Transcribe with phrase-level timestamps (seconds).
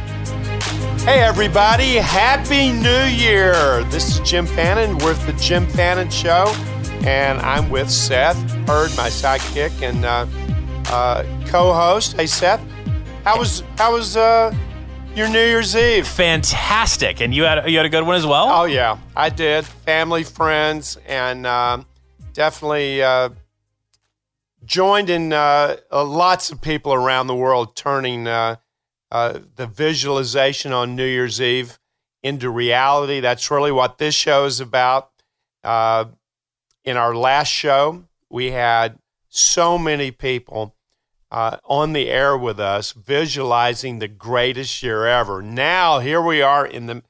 [1.03, 1.95] Hey, everybody.
[1.95, 3.83] Happy New Year.
[3.85, 6.45] This is Jim Fannin with the Jim Fannin Show,
[7.03, 10.27] and I'm with Seth Hurd, my sidekick and uh,
[10.93, 12.13] uh, co host.
[12.13, 12.63] Hey, Seth.
[13.23, 14.55] How was, how was uh,
[15.15, 16.07] your New Year's Eve?
[16.07, 17.19] Fantastic.
[17.19, 18.47] And you had, you had a good one as well?
[18.51, 18.99] Oh, yeah.
[19.15, 19.65] I did.
[19.65, 21.87] Family, friends, and um,
[22.33, 23.29] definitely uh,
[24.65, 28.27] joined in uh, lots of people around the world turning
[29.11, 31.77] uh, the visualization on New Year's Eve
[32.23, 33.19] into reality.
[33.19, 35.11] That's really what this show is about.
[35.63, 36.05] Uh,
[36.83, 40.75] in our last show, we had so many people
[41.29, 45.41] uh, on the air with us visualizing the greatest year ever.
[45.41, 47.03] Now, here we are in the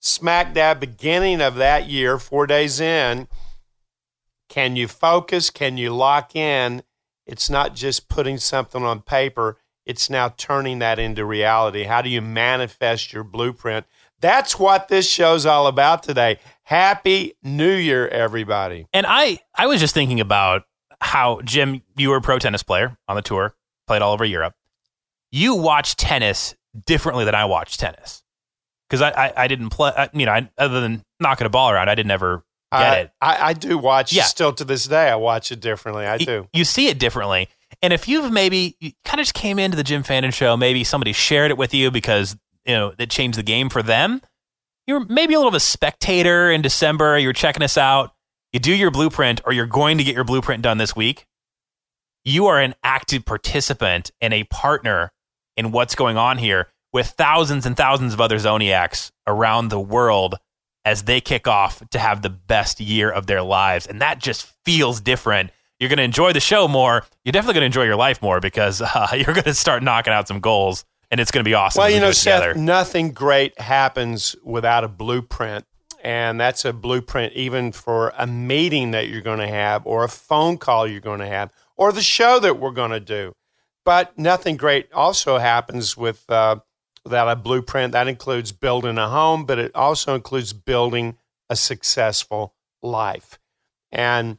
[0.00, 3.28] smack dab beginning of that year, four days in.
[4.48, 5.50] Can you focus?
[5.50, 6.82] Can you lock in?
[7.26, 11.84] It's not just putting something on paper it's now turning that into reality.
[11.84, 13.86] How do you manifest your blueprint?
[14.20, 16.38] That's what this show's all about today.
[16.62, 18.86] Happy New Year, everybody.
[18.92, 20.64] And I, I was just thinking about
[21.00, 23.54] how, Jim, you were a pro tennis player on the tour,
[23.86, 24.54] played all over Europe.
[25.32, 26.54] You watch tennis
[26.86, 28.22] differently than I watch tennis.
[28.88, 31.70] Because I, I, I, didn't play, I, you know, I, other than knocking a ball
[31.70, 33.10] around, I didn't ever get I, it.
[33.20, 34.24] I, I do watch, yeah.
[34.24, 36.06] still to this day, I watch it differently.
[36.06, 36.48] I do.
[36.52, 37.48] You see it differently.
[37.82, 40.84] And if you've maybe you kind of just came into the Jim Fannin show, maybe
[40.84, 44.20] somebody shared it with you because you know it changed the game for them.
[44.86, 47.18] You're maybe a little of a spectator in December.
[47.18, 48.14] You're checking us out.
[48.52, 51.26] You do your blueprint, or you're going to get your blueprint done this week.
[52.24, 55.12] You are an active participant and a partner
[55.56, 60.36] in what's going on here with thousands and thousands of other Zoniacs around the world
[60.84, 63.86] as they kick off to have the best year of their lives.
[63.86, 67.04] And that just feels different you're going to enjoy the show more.
[67.24, 70.12] You're definitely going to enjoy your life more because uh, you're going to start knocking
[70.12, 71.80] out some goals, and it's going to be awesome.
[71.80, 75.64] Well, you know, Seth, nothing great happens without a blueprint.
[76.02, 80.08] And that's a blueprint even for a meeting that you're going to have, or a
[80.08, 83.34] phone call you're going to have, or the show that we're going to do.
[83.84, 86.60] But nothing great also happens with uh,
[87.04, 87.92] without a blueprint.
[87.92, 91.18] That includes building a home, but it also includes building
[91.50, 93.38] a successful life.
[93.92, 94.38] And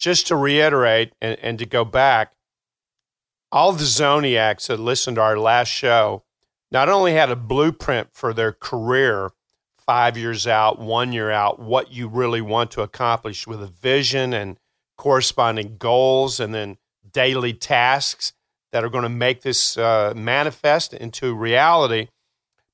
[0.00, 2.32] just to reiterate and, and to go back,
[3.52, 6.24] all the Zoniacs that listened to our last show
[6.72, 9.30] not only had a blueprint for their career
[9.76, 14.32] five years out, one year out, what you really want to accomplish with a vision
[14.32, 14.56] and
[14.96, 16.76] corresponding goals, and then
[17.12, 18.32] daily tasks
[18.70, 22.08] that are going to make this uh, manifest into reality.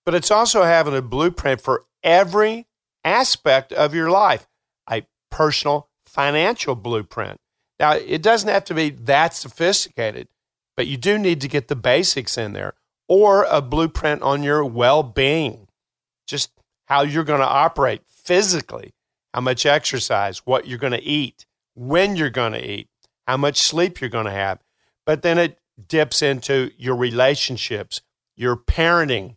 [0.04, 2.66] But it's also having a blueprint for every
[3.03, 4.47] aspect of your life
[4.91, 7.37] a personal financial blueprint.
[7.78, 10.28] Now, it doesn't have to be that sophisticated,
[10.75, 12.72] but you do need to get the basics in there
[13.06, 15.69] or a blueprint on your well being,
[16.27, 16.50] just
[16.87, 18.94] how you're going to operate physically,
[19.34, 21.44] how much exercise, what you're going to eat,
[21.75, 22.88] when you're going to eat,
[23.27, 24.60] how much sleep you're going to have.
[25.04, 28.01] But then it dips into your relationships,
[28.34, 29.36] your parenting,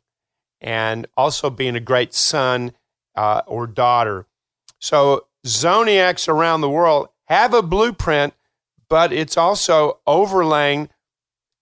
[0.61, 2.71] and also being a great son
[3.15, 4.27] uh, or daughter.
[4.79, 8.33] So Zoniacs around the world have a blueprint,
[8.89, 10.89] but it's also overlaying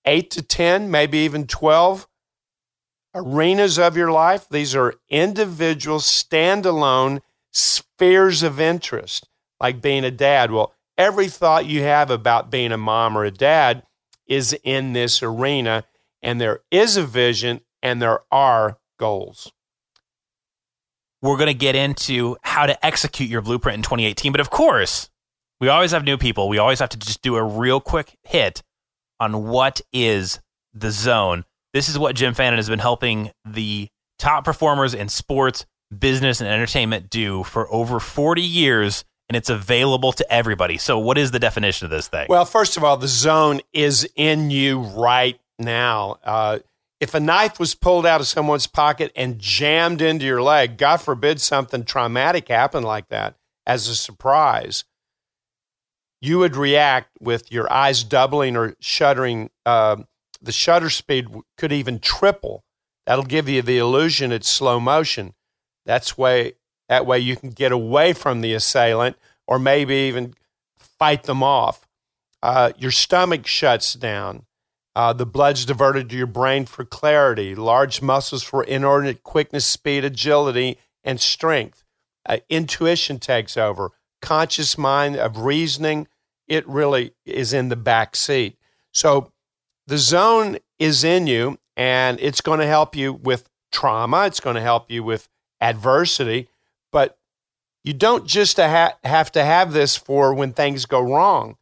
[0.06, 2.08] eight to 10, maybe even 12
[3.14, 4.48] arenas of your life.
[4.50, 7.22] These are individual, standalone
[7.52, 9.28] spheres of interest,
[9.60, 10.52] like being a dad.
[10.52, 13.84] Well, every thought you have about being a mom or a dad
[14.26, 15.84] is in this arena,
[16.22, 19.52] and there is a vision and there are goals
[21.28, 24.32] we're going to get into how to execute your blueprint in 2018.
[24.32, 25.10] But of course,
[25.60, 26.50] we always have new people.
[26.50, 28.64] We always have to just do a real quick hit
[29.20, 30.40] on what is
[30.74, 31.44] the zone.
[31.74, 33.88] This is what Jim Fannin has been helping the
[34.20, 35.66] top performers in sports,
[35.98, 40.78] business, and entertainment do for over 40 years, and it's available to everybody.
[40.78, 42.28] So, what is the definition of this thing?
[42.30, 46.18] Well, first of all, the zone is in you right now.
[46.24, 46.60] Uh,
[47.00, 50.98] if a knife was pulled out of someone's pocket and jammed into your leg, God
[50.98, 53.36] forbid something traumatic happened like that
[53.68, 54.86] as a surprise,
[56.22, 59.52] you would react with your eyes doubling or shuddering.
[59.66, 59.98] Uh,
[60.42, 61.28] the shutter speed
[61.58, 62.64] could even triple.
[63.06, 65.36] That'll give you the illusion it's slow motion.
[65.86, 66.54] That's way
[66.90, 70.34] that way you can get away from the assailant or maybe even
[70.78, 71.86] fight them off.
[72.42, 74.46] Uh, your stomach shuts down.
[74.98, 80.04] Uh, the blood's diverted to your brain for clarity, large muscles for inordinate quickness, speed,
[80.04, 81.84] agility, and strength.
[82.26, 83.92] Uh, intuition takes over.
[84.24, 86.08] Conscious mind of reasoning,
[86.48, 88.58] it really is in the back seat.
[88.92, 89.32] So
[89.86, 94.26] the zone is in you, and it's going to help you with trauma.
[94.26, 95.30] It's going to help you with
[95.62, 96.50] adversity,
[96.92, 97.20] but
[97.84, 101.56] you don't just have to have this for when things go wrong.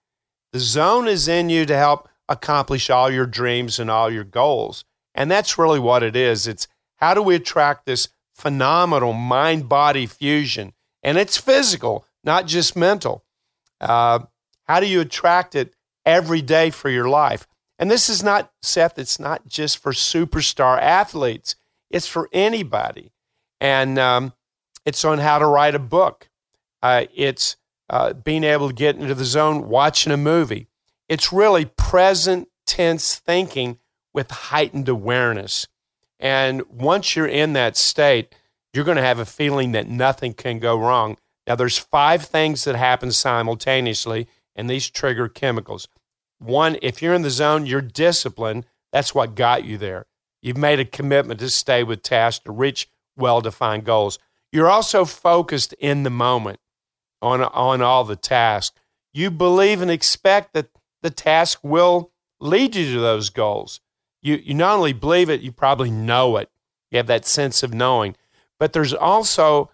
[0.54, 4.84] The zone is in you to help accomplish all your dreams and all your goals.
[5.14, 6.48] And that's really what it is.
[6.48, 6.68] It's
[6.98, 10.74] how do we attract this phenomenal mind body fusion?
[11.04, 13.24] And it's physical, not just mental.
[13.80, 14.20] Uh,
[14.64, 15.76] how do you attract it
[16.06, 17.48] every day for your life?
[17.78, 21.56] And this is not, Seth, it's not just for superstar athletes,
[21.90, 23.12] it's for anybody.
[23.62, 24.34] And um,
[24.86, 26.30] it's on how to write a book,
[26.82, 27.58] uh, it's
[27.90, 30.68] uh, being able to get into the zone watching a movie.
[31.08, 33.80] It's really present tense thinking
[34.14, 35.68] with heightened awareness.
[36.20, 38.34] And once you're in that state,
[38.74, 41.18] you're going to have a feeling that nothing can go wrong.
[41.48, 45.88] Now, there's five things that happen simultaneously, and these trigger chemicals.
[46.40, 48.66] One, if you're in the zone, you're disciplined.
[48.92, 50.06] That's what got you there.
[50.42, 54.20] You've made a commitment to stay with tasks to reach well defined goals.
[54.52, 56.60] You're also focused in the moment
[57.22, 58.78] on, on all the tasks.
[59.14, 60.70] You believe and expect that
[61.06, 63.80] the task will lead you to those goals.
[64.24, 66.50] You, you not only believe it, you probably know it.
[66.90, 68.16] You have that sense of knowing.
[68.58, 69.70] But there's also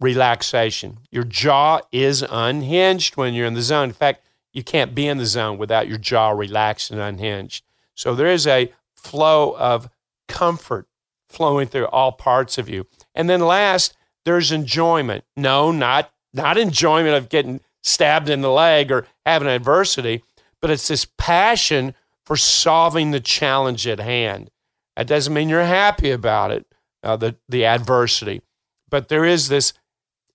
[0.00, 0.98] relaxation.
[1.10, 3.88] Your jaw is unhinged when you're in the zone.
[3.88, 4.20] In fact,
[4.52, 7.64] you can't be in the zone without your jaw relaxed and unhinged.
[7.94, 9.88] So there is a flow of
[10.28, 10.88] comfort
[11.26, 12.86] flowing through all parts of you.
[13.14, 13.96] And then last,
[14.26, 15.24] there's enjoyment.
[15.38, 20.22] No, not not enjoyment of getting stabbed in the leg or having adversity,
[20.60, 24.50] but it's this passion for solving the challenge at hand.
[24.96, 26.66] That doesn't mean you're happy about it,
[27.02, 28.42] uh, the, the adversity,
[28.88, 29.72] but there is this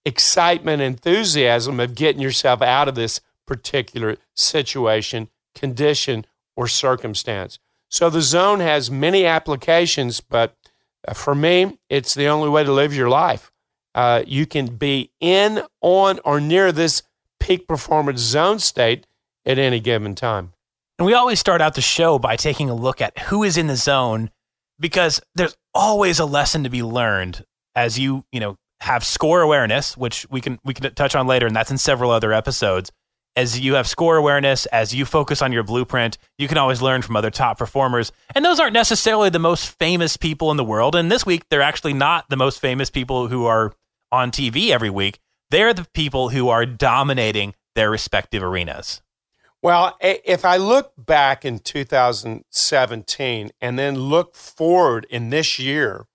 [0.05, 6.25] excitement, enthusiasm of getting yourself out of this particular situation, condition,
[6.55, 7.59] or circumstance.
[7.89, 10.55] So the zone has many applications, but
[11.07, 13.51] uh, for me, it's the only way to live your life.
[13.93, 17.03] Uh, you can be in, on, or near this
[17.39, 19.05] peak performance zone state
[19.45, 20.53] at any given time.
[20.97, 23.67] And we always start out the show by taking a look at who is in
[23.67, 24.29] the zone
[24.79, 27.43] because there's always a lesson to be learned
[27.75, 31.47] as you, you know, have score awareness, which we can we can touch on later
[31.47, 32.91] and that's in several other episodes.
[33.37, 37.01] As you have score awareness, as you focus on your blueprint, you can always learn
[37.01, 38.13] from other top performers.
[38.33, 40.95] And those aren't necessarily the most famous people in the world.
[40.95, 43.73] And this week, they're actually not the most famous people who are
[44.09, 45.19] on TV every week.
[45.49, 49.01] They're the people who are dominating their respective arenas.
[49.65, 56.05] Well, if I look back in 2017 and then look forward in this year,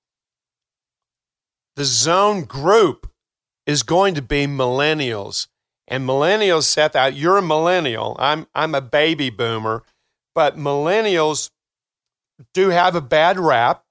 [1.75, 3.11] the zone group
[3.67, 5.49] is going to be millennials.
[5.89, 8.15] And millennials, Seth, out you're a millennial.
[8.21, 9.83] I'm I'm a baby boomer,
[10.33, 11.51] but millennials
[12.55, 13.83] do have a bad rap.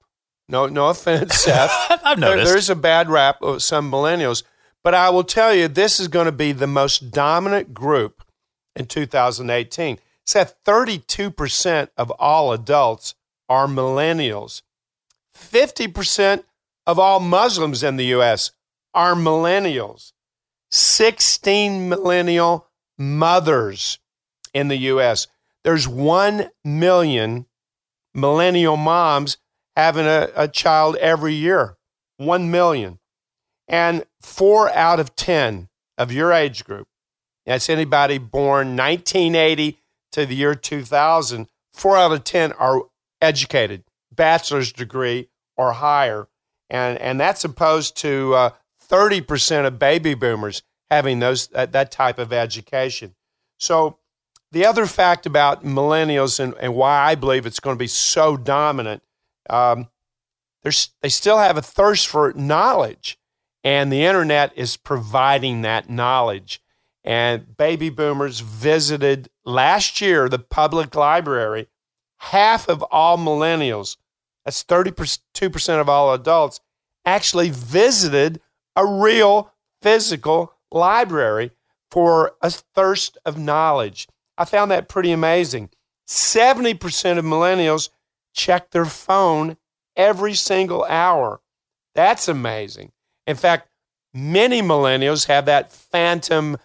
[0.48, 1.70] No, no offense, Seth.
[2.02, 2.46] I've noticed.
[2.46, 4.42] There, there's a bad rap of some millennials.
[4.82, 8.19] But I will tell you, this is going to be the most dominant group
[8.80, 9.98] in 2018.
[10.26, 13.14] Said 32% of all adults
[13.48, 14.62] are millennials.
[15.36, 16.44] 50%
[16.86, 18.50] of all Muslims in the U.S.
[18.94, 20.12] are millennials.
[20.70, 22.66] 16 millennial
[22.98, 23.98] mothers
[24.52, 25.26] in the U.S.
[25.62, 27.46] There's 1 million
[28.14, 29.36] millennial moms
[29.76, 31.76] having a, a child every year.
[32.18, 32.98] 1 million.
[33.66, 36.88] And four out of 10 of your age group
[37.50, 39.80] that's anybody born 1980
[40.12, 41.48] to the year 2000.
[41.74, 42.82] Four out of 10 are
[43.20, 43.82] educated,
[44.14, 46.28] bachelor's degree or higher.
[46.68, 48.50] And, and that's opposed to uh,
[48.88, 53.16] 30% of baby boomers having those, that, that type of education.
[53.58, 53.98] So
[54.52, 58.36] the other fact about millennials and, and why I believe it's going to be so
[58.36, 59.02] dominant,
[59.48, 59.88] um,
[60.62, 63.18] they still have a thirst for knowledge,
[63.64, 66.60] and the internet is providing that knowledge.
[67.02, 71.68] And baby boomers visited last year the public library.
[72.18, 73.96] Half of all millennials,
[74.44, 76.60] that's 32% of all adults,
[77.04, 78.40] actually visited
[78.76, 81.52] a real physical library
[81.90, 84.06] for a thirst of knowledge.
[84.36, 85.70] I found that pretty amazing.
[86.06, 87.88] 70% of millennials
[88.34, 89.56] check their phone
[89.96, 91.40] every single hour.
[91.94, 92.92] That's amazing.
[93.26, 93.68] In fact,
[94.14, 96.58] many millennials have that phantom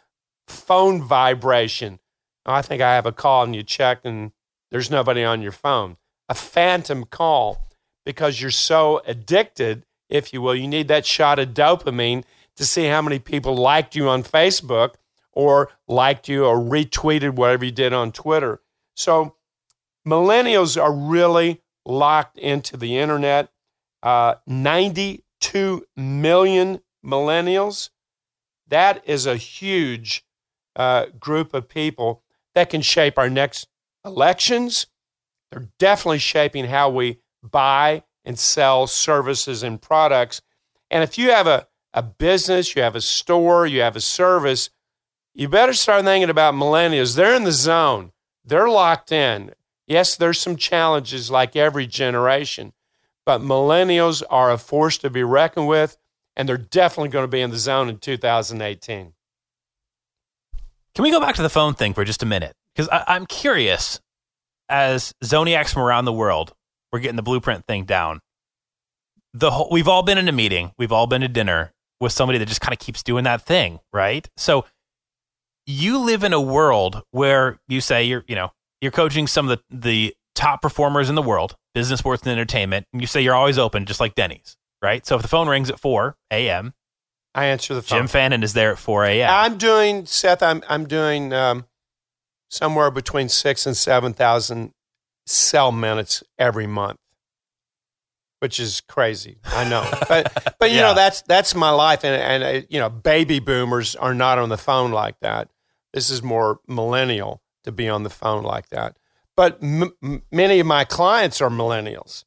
[0.47, 1.99] phone vibration.
[2.45, 4.31] I think I have a call and you check and
[4.71, 5.97] there's nobody on your phone.
[6.29, 7.69] A phantom call
[8.05, 10.55] because you're so addicted, if you will.
[10.55, 12.23] You need that shot of dopamine
[12.55, 14.95] to see how many people liked you on Facebook
[15.31, 18.61] or liked you or retweeted whatever you did on Twitter.
[18.95, 19.35] So
[20.07, 23.49] millennials are really locked into the internet.
[24.01, 27.89] Uh, 92 million millennials.
[28.67, 30.25] That is a huge
[30.75, 33.67] uh, group of people that can shape our next
[34.03, 34.87] elections.
[35.51, 40.41] They're definitely shaping how we buy and sell services and products.
[40.89, 44.69] And if you have a, a business, you have a store, you have a service,
[45.33, 47.15] you better start thinking about millennials.
[47.15, 48.11] They're in the zone,
[48.43, 49.51] they're locked in.
[49.87, 52.73] Yes, there's some challenges like every generation,
[53.23, 55.97] but millennials are a force to be reckoned with,
[56.35, 59.13] and they're definitely going to be in the zone in 2018.
[60.95, 62.55] Can we go back to the phone thing for just a minute?
[62.73, 63.99] Because I'm curious,
[64.69, 66.53] as Zoniacs from around the world,
[66.91, 68.21] we're getting the blueprint thing down.
[69.33, 72.39] The whole, we've all been in a meeting, we've all been to dinner with somebody
[72.39, 74.27] that just kind of keeps doing that thing, right?
[74.37, 74.65] So
[75.65, 79.59] you live in a world where you say you're, you know, you're coaching some of
[79.69, 83.35] the, the top performers in the world, business, sports, and entertainment, and you say you're
[83.35, 85.05] always open, just like Denny's, right?
[85.05, 86.73] So if the phone rings at 4 a.m.,
[87.35, 87.99] I answer the phone.
[87.99, 89.29] Jim Fannin is there at 4 a.m.
[89.29, 91.65] I'm doing, Seth, I'm, I'm doing um,
[92.49, 94.71] somewhere between six and 7,000
[95.25, 96.97] cell minutes every month,
[98.39, 99.39] which is crazy.
[99.43, 99.85] I know.
[100.07, 100.83] but, but you yeah.
[100.83, 102.05] know, that's, that's my life.
[102.05, 105.49] And, and uh, you know, baby boomers are not on the phone like that.
[105.93, 108.95] This is more millennial to be on the phone like that.
[109.35, 112.23] But m- many of my clients are millennials,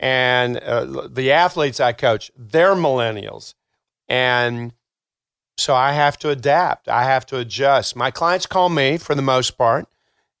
[0.00, 3.54] and uh, the athletes I coach, they're millennials,
[4.12, 4.74] and
[5.56, 6.86] so I have to adapt.
[6.86, 7.96] I have to adjust.
[7.96, 9.86] My clients call me for the most part.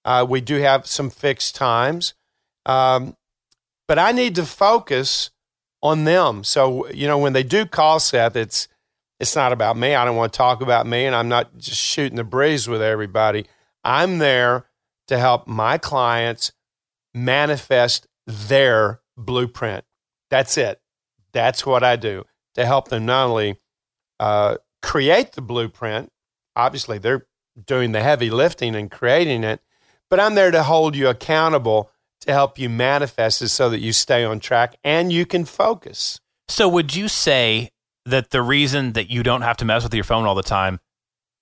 [0.04, 2.12] Uh, we do have some fixed times,
[2.66, 3.16] um,
[3.88, 5.30] but I need to focus
[5.82, 6.44] on them.
[6.44, 8.68] So you know, when they do call, Seth, it's
[9.18, 9.94] it's not about me.
[9.94, 12.82] I don't want to talk about me, and I'm not just shooting the breeze with
[12.82, 13.46] everybody.
[13.84, 14.66] I'm there
[15.08, 16.52] to help my clients
[17.14, 19.86] manifest their blueprint.
[20.28, 20.80] That's it.
[21.32, 22.24] That's what I do
[22.54, 23.58] to help them not only
[24.22, 26.08] uh, create the blueprint,
[26.54, 27.26] obviously, they're
[27.66, 29.60] doing the heavy lifting and creating it,
[30.08, 33.92] but I'm there to hold you accountable to help you manifest it so that you
[33.92, 36.20] stay on track and you can focus.
[36.48, 37.70] So, would you say
[38.06, 40.78] that the reason that you don't have to mess with your phone all the time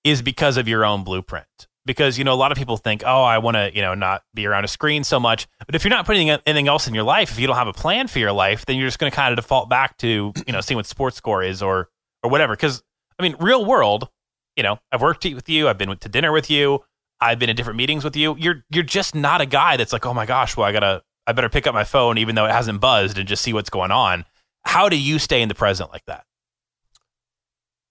[0.03, 1.45] is because of your own blueprint?
[1.85, 4.21] because you know a lot of people think oh i want to you know not
[4.35, 7.03] be around a screen so much but if you're not putting anything else in your
[7.03, 9.15] life if you don't have a plan for your life then you're just going to
[9.15, 11.89] kind of default back to you know seeing what sports score is or
[12.23, 12.83] or whatever because
[13.19, 14.09] i mean real world
[14.55, 16.79] you know i've worked with you i've been to dinner with you
[17.19, 20.05] i've been in different meetings with you you're you're just not a guy that's like
[20.05, 22.51] oh my gosh well i gotta i better pick up my phone even though it
[22.51, 24.25] hasn't buzzed and just see what's going on
[24.63, 26.25] how do you stay in the present like that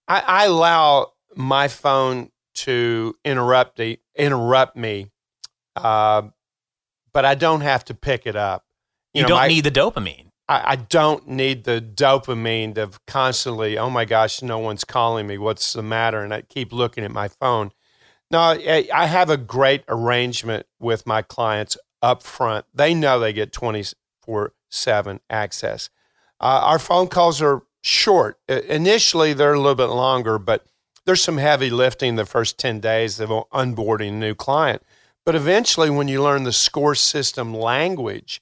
[0.09, 5.11] i, I allow my phone to interrupt the, interrupt me,
[5.77, 6.23] uh,
[7.13, 8.65] but I don't have to pick it up.
[9.13, 10.30] You, you know, don't my, need the dopamine.
[10.51, 15.39] I, I, don't need the dopamine of constantly, oh my gosh, no one's calling me.
[15.39, 16.23] What's the matter?
[16.23, 17.71] And I keep looking at my phone.
[18.33, 22.67] No, I, I have a great arrangement with my clients up front.
[22.75, 25.89] They know they get 24 7 access.
[26.41, 28.39] Uh, our phone calls are short.
[28.49, 30.67] Initially, they're a little bit longer, but
[31.07, 34.83] there's some heavy lifting the first 10 days of onboarding a new client.
[35.25, 38.41] But eventually, when you learn the score system language,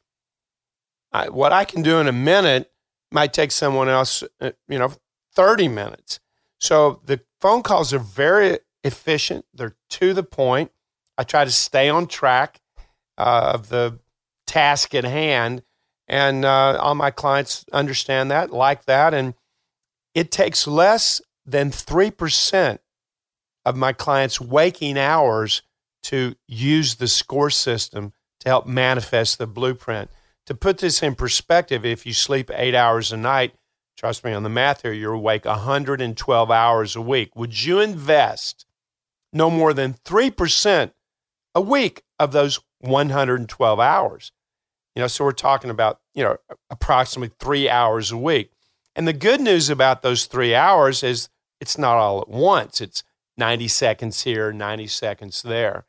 [1.13, 2.71] I, what I can do in a minute
[3.11, 4.93] might take someone else, uh, you know,
[5.35, 6.21] 30 minutes.
[6.59, 9.45] So the phone calls are very efficient.
[9.55, 10.71] They're to the point.
[11.17, 12.61] I try to stay on track
[13.17, 13.99] uh, of the
[14.47, 15.63] task at hand.
[16.07, 19.13] And uh, all my clients understand that, like that.
[19.15, 19.35] And
[20.15, 22.79] it takes less than 3%
[23.65, 25.63] of my clients' waking hours
[26.05, 30.11] to use the score system to help manifest the blueprint.
[30.49, 33.53] To put this in perspective, if you sleep eight hours a night,
[33.99, 37.37] trust me on the math here, you're awake 112 hours a week.
[37.37, 38.65] Would you invest
[39.31, 40.93] no more than 3%
[41.55, 44.33] a week of those 112 hours?
[44.97, 46.39] You know, so we're talking about, you know,
[46.71, 48.51] approximately three hours a week.
[48.97, 51.29] And the good news about those three hours is
[51.61, 52.81] it's not all at once.
[52.81, 53.05] It's
[53.37, 55.85] 90 seconds here, 90 seconds there.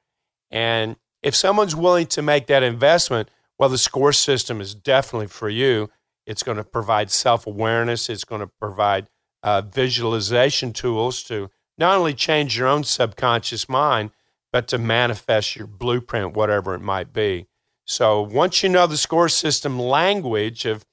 [0.51, 5.49] And if someone's willing to make that investment, well, the score system is definitely for
[5.49, 5.89] you.
[6.25, 9.09] It's going to provide self awareness, it's going to provide
[9.43, 14.11] uh, visualization tools to not only change your own subconscious mind,
[14.51, 17.47] but to manifest your blueprint, whatever it might be.
[17.85, 20.85] So once you know the score system language of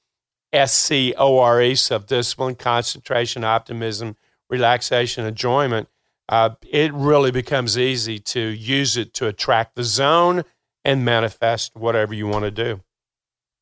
[0.52, 4.16] S C O R E, self discipline, concentration, optimism,
[4.48, 5.88] relaxation, enjoyment,
[6.28, 10.44] uh, it really becomes easy to use it to attract the zone
[10.86, 12.80] and manifest whatever you want to do.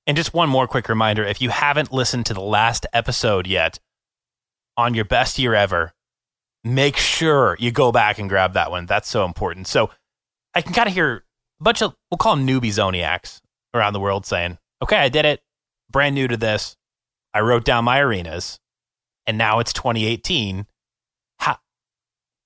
[0.06, 3.80] And just one more quick reminder if you haven't listened to the last episode yet
[4.76, 5.94] on your best year ever,
[6.62, 8.84] make sure you go back and grab that one.
[8.84, 9.66] That's so important.
[9.66, 9.90] So
[10.54, 11.24] I can kind of hear
[11.60, 13.40] a bunch of, we'll call them newbie zoniacs
[13.72, 15.40] around the world saying, okay, I did it.
[15.90, 16.76] Brand new to this.
[17.32, 18.60] I wrote down my arenas
[19.26, 20.66] and now it's 2018.
[21.38, 21.56] How,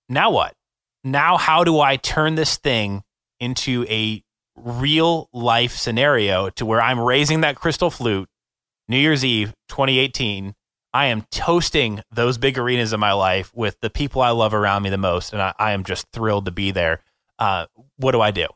[0.09, 0.55] now what?
[1.03, 3.03] Now, how do I turn this thing
[3.41, 4.23] into a
[4.65, 8.29] real life scenario to where I'm raising that crystal flute
[8.89, 10.55] New Year's Eve 2018?
[10.95, 14.83] I am toasting those big arenas in my life with the people I love around
[14.83, 17.03] me the most, and I, I am just thrilled to be there.
[17.39, 18.47] Uh, what do I do?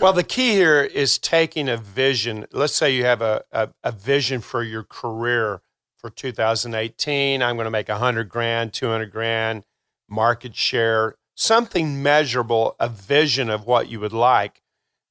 [0.00, 2.46] Well, the key here is taking a vision.
[2.52, 5.60] Let's say you have a, a, a vision for your career
[5.96, 7.42] for 2018.
[7.42, 9.64] I'm going to make 100 grand, 200 grand,
[10.08, 14.61] market share, something measurable, a vision of what you would like.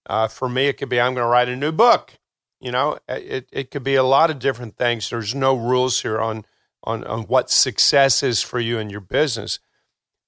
[0.07, 2.17] Uh, for me, it could be I'm going to write a new book.
[2.59, 5.09] You know, it, it could be a lot of different things.
[5.09, 6.45] There's no rules here on,
[6.83, 9.59] on, on what success is for you in your business.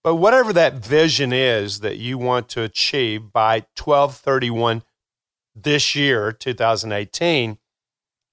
[0.04, 4.84] But whatever that vision is that you want to achieve by 1231
[5.56, 7.58] this year, 2018,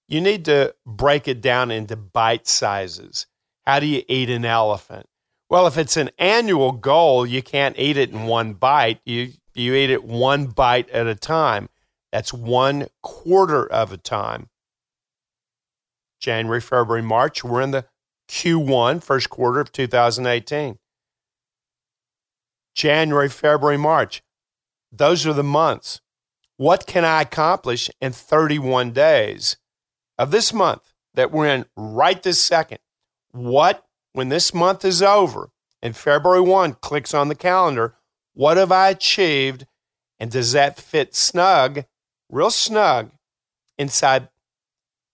[0.09, 3.27] you need to break it down into bite sizes.
[3.67, 5.07] How do you eat an elephant?
[5.49, 9.01] Well, if it's an annual goal, you can't eat it in one bite.
[9.05, 11.69] You, you ate it one bite at a time.
[12.13, 14.49] That's one quarter of a time.
[16.21, 17.87] January, February, March, we're in the
[18.29, 20.79] Q1, first quarter of 2018.
[22.75, 24.23] January, February, March.
[24.93, 26.01] Those are the months.
[26.57, 29.57] What can I accomplish in 31 days
[30.19, 32.79] of this month that we're in right this second?
[33.33, 35.51] What, when this month is over
[35.83, 37.97] and February 1 clicks on the calendar,
[38.41, 39.67] what have I achieved?
[40.19, 41.85] And does that fit snug,
[42.31, 43.11] real snug,
[43.77, 44.31] inside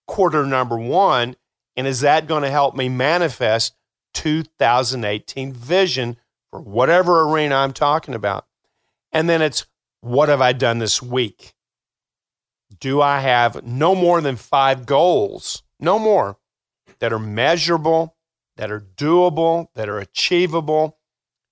[0.07, 1.35] quarter number one?
[1.75, 3.75] And is that going to help me manifest
[4.13, 6.15] 2018 vision
[6.49, 8.45] for whatever arena I'm talking about.
[9.11, 9.65] And then it's
[9.99, 11.53] what have I done this week?
[12.79, 16.37] Do I have no more than five goals, no more,
[16.99, 18.15] that are measurable,
[18.55, 20.97] that are doable, that are achievable?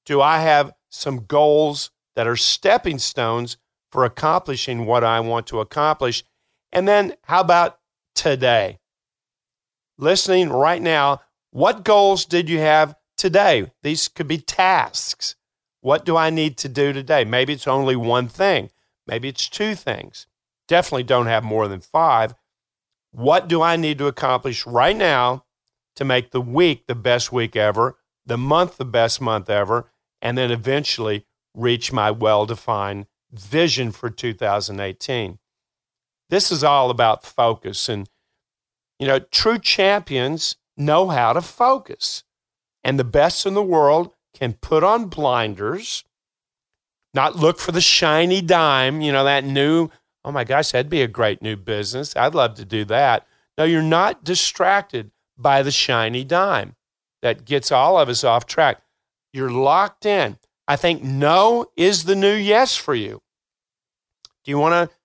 [0.05, 3.57] Do I have some goals that are stepping stones
[3.91, 6.23] for accomplishing what I want to accomplish?
[6.71, 7.79] And then how about
[8.13, 8.79] today?
[9.97, 13.71] Listening right now, what goals did you have today.
[13.83, 15.35] These could be tasks.
[15.81, 17.25] What do I need to do today?
[17.25, 18.69] Maybe it's only one thing.
[19.07, 20.27] Maybe it's two things.
[20.67, 22.33] Definitely don't have more than five.
[23.11, 25.45] What do I need to accomplish right now
[25.95, 29.89] to make the week the best week ever, the month the best month ever,
[30.21, 35.39] and then eventually reach my well defined vision for 2018?
[36.29, 37.87] This is all about focus.
[37.87, 38.09] And,
[38.99, 42.23] you know, true champions know how to focus
[42.85, 46.05] and the best in the world can put on blinders,
[47.15, 49.89] not look for the shiny dime, you know, that new,
[50.23, 52.15] oh my gosh, that'd be a great new business.
[52.15, 53.25] I'd love to do that.
[53.57, 56.75] No, you're not distracted by the shiny dime
[57.23, 58.81] that gets all of us off track.
[59.35, 60.37] You're locked in.
[60.65, 63.21] I think no is the new yes for you.
[64.45, 64.95] Do you want to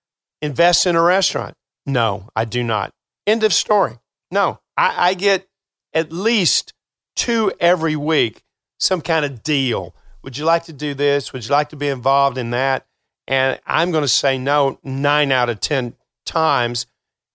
[0.41, 1.55] invest in a restaurant?
[1.85, 2.93] No, I do not.
[3.27, 3.99] End of story.
[4.31, 5.49] No, I, I get
[5.93, 6.73] at least
[7.17, 8.41] two every week,
[8.79, 9.93] some kind of deal.
[10.23, 11.33] Would you like to do this?
[11.33, 12.85] Would you like to be involved in that?
[13.27, 16.85] And I'm going to say no nine out of 10 times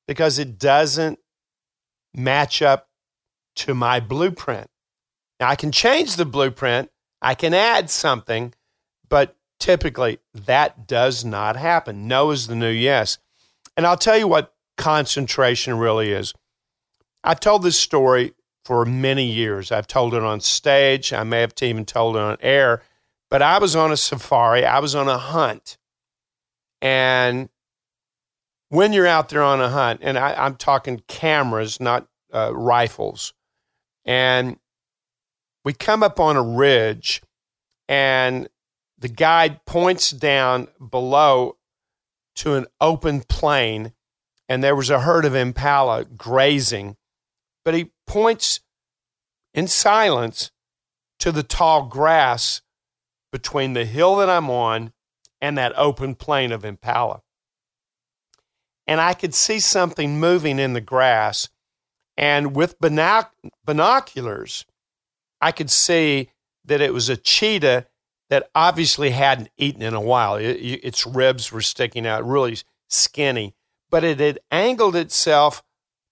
[0.08, 1.18] because it doesn't
[2.14, 2.88] match up
[3.56, 4.70] to my blueprint.
[5.40, 8.54] Now, I can change the blueprint, I can add something,
[9.08, 12.08] but typically that does not happen.
[12.08, 13.18] No is the new yes.
[13.76, 16.34] And I'll tell you what concentration really is.
[17.24, 19.70] I've told this story for many years.
[19.70, 21.12] I've told it on stage.
[21.12, 22.82] I may have even told it on air.
[23.30, 25.78] But I was on a safari, I was on a hunt.
[26.80, 27.48] And
[28.68, 33.32] when you're out there on a hunt, and I, am talking cameras, not uh, rifles,
[34.04, 34.58] and
[35.66, 37.20] we come up on a ridge,
[37.88, 38.48] and
[38.96, 41.56] the guide points down below
[42.36, 43.92] to an open plain,
[44.48, 46.96] and there was a herd of impala grazing.
[47.64, 48.60] But he points
[49.54, 50.52] in silence
[51.18, 52.62] to the tall grass
[53.32, 54.92] between the hill that I'm on
[55.40, 57.22] and that open plain of impala.
[58.86, 61.48] And I could see something moving in the grass.
[62.16, 63.30] And with binoc-
[63.64, 64.64] binoculars,
[65.40, 66.30] I could see
[66.64, 67.86] that it was a cheetah
[68.28, 70.36] that obviously hadn't eaten in a while.
[70.36, 73.54] It, its ribs were sticking out, really skinny,
[73.90, 75.62] but it had angled itself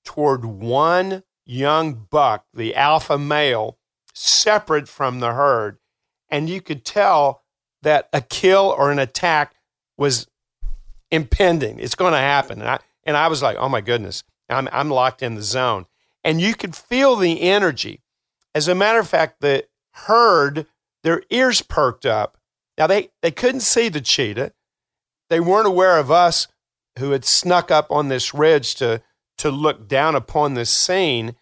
[0.05, 3.79] toward one young buck, the alpha male,
[4.13, 5.79] separate from the herd.
[6.29, 7.43] And you could tell
[7.83, 9.55] that a kill or an attack
[9.97, 10.27] was
[11.11, 11.79] impending.
[11.79, 12.61] It's going to happen.
[12.61, 15.87] And I, and I was like, oh my goodness, I'm, I'm locked in the zone.
[16.23, 18.01] And you could feel the energy.
[18.55, 20.67] As a matter of fact, the herd
[21.05, 22.39] their ears perked up.
[22.77, 24.53] Now, they, they couldn't see the cheetah.
[25.31, 26.49] They weren't aware of us
[26.99, 29.03] who had snuck up on this ridge to,
[29.39, 31.37] to look down upon this scene,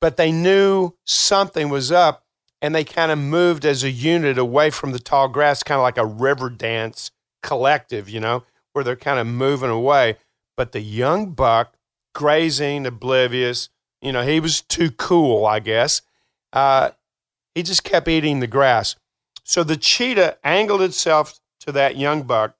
[0.00, 2.24] but they knew something was up
[2.60, 5.82] and they kind of moved as a unit away from the tall grass, kind of
[5.82, 7.10] like a river dance
[7.42, 10.16] collective, you know, where they're kind of moving away.
[10.56, 11.74] But the young buck,
[12.14, 13.70] grazing, oblivious,
[14.02, 16.02] you know, he was too cool, I guess.
[16.52, 16.90] Uh,
[17.54, 18.96] he just kept eating the grass.
[19.44, 22.54] So the cheetah angled itself to that young buck,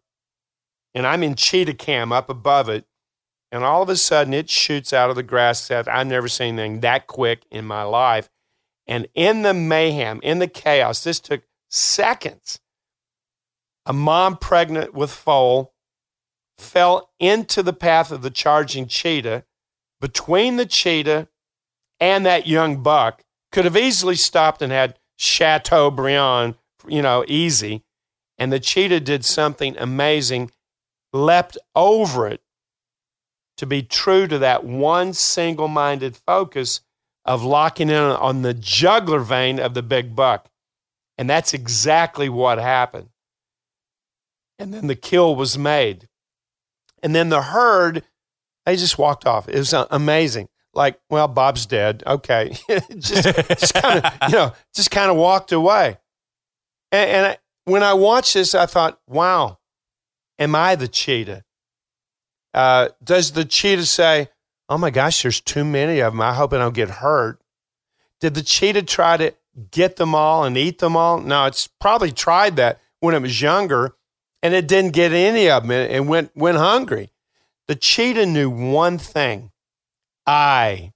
[0.95, 2.87] and I'm in cheetah cam up above it.
[3.51, 5.69] And all of a sudden, it shoots out of the grass.
[5.69, 8.29] That I've never seen anything that quick in my life.
[8.87, 12.59] And in the mayhem, in the chaos, this took seconds.
[13.87, 15.75] A mom pregnant with foal
[16.59, 19.45] fell into the path of the charging cheetah
[20.01, 21.29] between the cheetah
[22.01, 26.55] and that young buck could have easily stopped and had Chateaubriand,
[26.87, 27.83] you know, easy.
[28.37, 30.53] And the cheetah did something amazing,
[31.13, 32.41] leapt over it
[33.57, 36.81] to be true to that one single minded focus
[37.25, 40.49] of locking in on the jugular vein of the big buck.
[41.19, 43.09] And that's exactly what happened.
[44.59, 46.09] And then the kill was made.
[47.03, 48.05] And then the herd,
[48.65, 49.49] they just walked off.
[49.49, 52.05] It was amazing like, well, Bob's dead.
[52.07, 52.57] Okay,
[52.99, 55.99] just just kind of you know just kind of walked away.
[56.93, 59.59] And, and I, when I watched this, I thought, wow,
[60.39, 61.45] am I the cheetah?
[62.55, 64.29] Uh, does the cheetah say,
[64.69, 66.21] "Oh my gosh, there's too many of them.
[66.21, 67.41] I hope I don't get hurt"?
[68.21, 69.35] Did the cheetah try to
[69.73, 71.21] get them all and eat them all?
[71.21, 73.97] No, it's probably tried that when it was younger,
[74.45, 77.11] and it didn't get any of them and went went hungry.
[77.67, 79.51] The cheetah knew one thing
[80.29, 80.93] I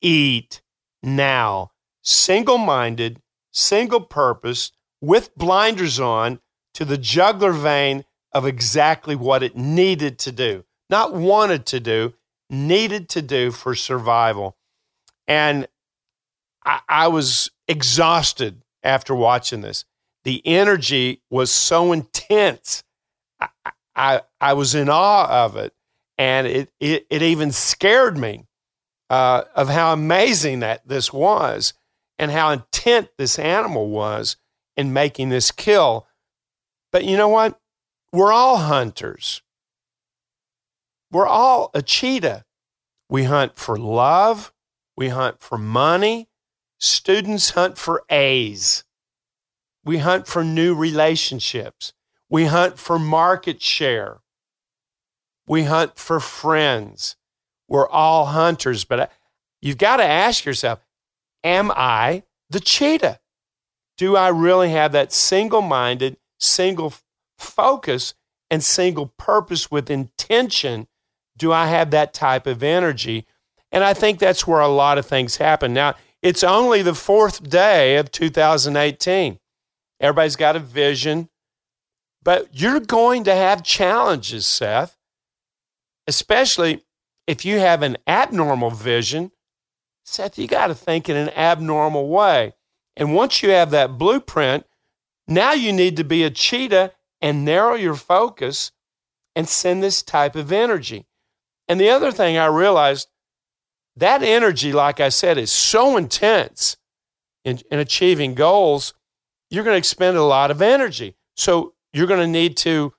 [0.00, 0.60] eat
[1.04, 1.70] now.
[2.02, 6.40] Single minded, single purpose, with blinders on
[6.74, 10.64] to the jugular vein of exactly what it needed to do.
[10.90, 12.14] Not wanted to do,
[12.50, 14.56] needed to do for survival.
[15.28, 15.68] And
[16.64, 19.84] I, I was exhausted after watching this.
[20.24, 22.82] The energy was so intense.
[23.40, 23.48] I,
[23.94, 25.72] I, I was in awe of it.
[26.18, 28.46] And it, it, it even scared me
[29.12, 31.74] uh, of how amazing that this was
[32.18, 34.36] and how intent this animal was
[34.74, 36.06] in making this kill.
[36.90, 37.60] But you know what?
[38.10, 39.42] We're all hunters.
[41.10, 42.46] We're all a cheetah.
[43.10, 44.50] We hunt for love.
[44.96, 46.30] We hunt for money.
[46.78, 48.82] Students hunt for A's.
[49.84, 51.92] We hunt for new relationships.
[52.30, 54.20] We hunt for market share.
[55.46, 57.16] We hunt for friends.
[57.72, 59.06] We're all hunters, but uh,
[59.62, 60.80] you've got to ask yourself
[61.42, 63.18] Am I the cheetah?
[63.96, 66.92] Do I really have that single minded, single
[67.38, 68.12] focus,
[68.50, 70.86] and single purpose with intention?
[71.38, 73.26] Do I have that type of energy?
[73.70, 75.72] And I think that's where a lot of things happen.
[75.72, 79.38] Now, it's only the fourth day of 2018.
[79.98, 81.30] Everybody's got a vision,
[82.22, 84.98] but you're going to have challenges, Seth,
[86.06, 86.84] especially
[87.26, 89.30] if you have an abnormal vision,
[90.04, 92.54] Seth, you got to think in an abnormal way.
[92.96, 94.64] And once you have that blueprint,
[95.26, 98.72] Now you need to be a cheetah and narrow your focus
[99.34, 101.06] and send this type of energy.
[101.68, 103.08] And the other thing I realized
[103.96, 106.76] that energy, like I said, is so intense
[107.44, 108.94] in, in achieving goals,
[109.50, 111.16] you're going to expend a lot of energy.
[111.36, 112.94] So you're going to need to,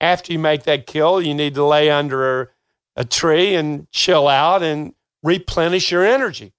[0.00, 2.53] after you make that kill, you need to lay under
[2.96, 6.52] a, tree and chill out and replenish your energy.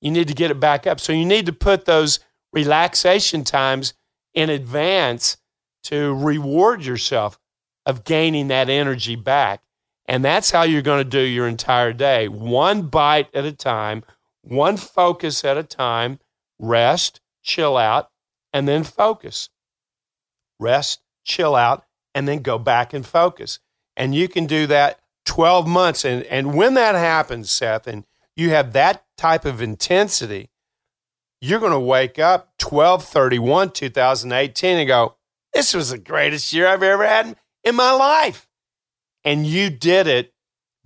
[0.00, 1.00] You need to get it back up.
[1.00, 2.20] So you need to put those
[2.52, 3.94] relaxation times
[4.34, 5.36] in advance
[5.84, 7.38] to reward yourself
[7.86, 9.62] of gaining that energy back.
[10.06, 14.04] And that's how you're going to do your entire day one bite at a time,
[14.42, 16.18] one focus at a time,
[16.58, 18.10] rest, chill out,
[18.52, 19.50] and then focus.
[20.58, 23.60] Rest, chill out, and then go back and focus.
[23.96, 26.04] And you can do that 12 months.
[26.04, 30.48] And, and when that happens, Seth, and you have that type of intensity,
[31.40, 35.16] you're going to wake up 1231 2018 and go,
[35.52, 38.48] This was the greatest year I've ever had in my life.
[39.22, 40.32] And you did it,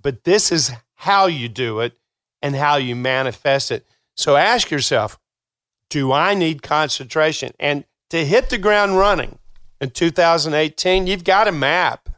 [0.00, 1.96] but this is how you do it
[2.42, 3.86] and how you manifest it.
[4.16, 5.20] So ask yourself,
[5.88, 7.52] do I need concentration?
[7.60, 9.38] And to hit the ground running
[9.80, 12.08] in 2018, you've got a map.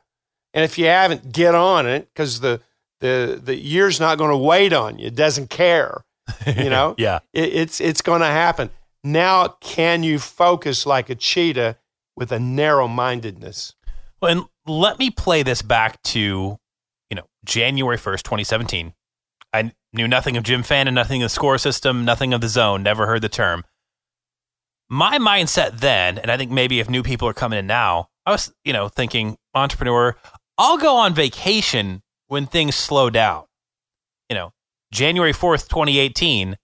[0.54, 2.60] And if you haven't, get on it because the,
[3.00, 5.08] the, the year's not going to wait on you.
[5.08, 6.04] It doesn't care.
[6.46, 6.94] You know?
[6.98, 7.18] yeah.
[7.32, 8.70] It, it's, it's going to happen.
[9.02, 11.76] Now, can you focus like a cheetah
[12.16, 13.74] with a narrow mindedness?
[14.22, 16.20] Well, and let me play this back to,
[17.10, 18.94] you know, January 1st, 2017.
[19.52, 22.82] I knew nothing of Jim Fannin, nothing of the score system, nothing of the zone,
[22.82, 23.64] never heard the term.
[24.88, 28.32] My mindset then, and I think maybe if new people are coming in now, I
[28.32, 30.16] was, you know, thinking entrepreneur,
[30.56, 33.44] I'll go on vacation when things slow down.
[34.28, 34.52] You know,
[34.92, 36.56] January 4th, 2018,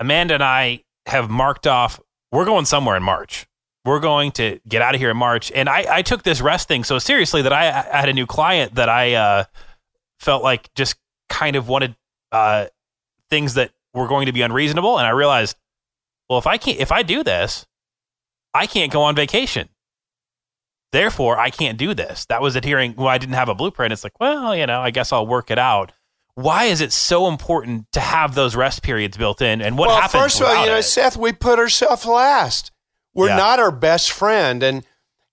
[0.00, 2.00] Amanda and I have marked off,
[2.32, 3.46] we're going somewhere in March.
[3.84, 5.52] We're going to get out of here in March.
[5.52, 8.26] And I, I took this rest thing so seriously that I, I had a new
[8.26, 9.44] client that I uh,
[10.18, 10.96] felt like just
[11.28, 11.94] kind of wanted
[12.32, 12.66] uh,
[13.30, 14.98] things that were going to be unreasonable.
[14.98, 15.56] And I realized,
[16.28, 17.64] well, if I can't, if I do this,
[18.52, 19.68] I can't go on vacation.
[20.92, 22.26] Therefore, I can't do this.
[22.26, 22.94] That was adhering.
[22.96, 23.92] Well, I didn't have a blueprint.
[23.92, 25.92] It's like, well, you know, I guess I'll work it out
[26.36, 30.00] why is it so important to have those rest periods built in and what well,
[30.02, 30.82] happens first of all you know it?
[30.82, 32.70] seth we put ourselves last
[33.14, 33.36] we're Yeah.
[33.36, 34.84] not our best friend and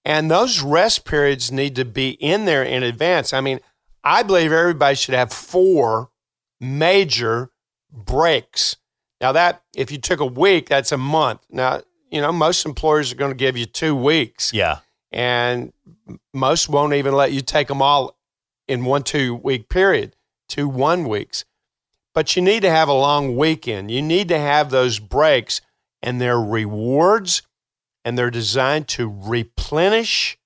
[0.05, 3.59] and those rest periods need to be in there in advance i mean
[4.03, 6.09] i believe everybody should have four
[6.59, 7.51] major
[7.91, 8.77] breaks
[9.19, 13.11] now that if you took a week that's a month now you know most employers
[13.11, 14.79] are going to give you two weeks yeah
[15.13, 15.71] and
[16.33, 18.17] most won't even let you take them all
[18.67, 20.15] in one two week period
[20.49, 21.45] two one weeks
[22.13, 23.89] but you need to have a long weekend.
[23.89, 25.61] You need to have those breaks
[26.01, 27.41] and they're rewards
[28.05, 30.37] and they're designed to replenish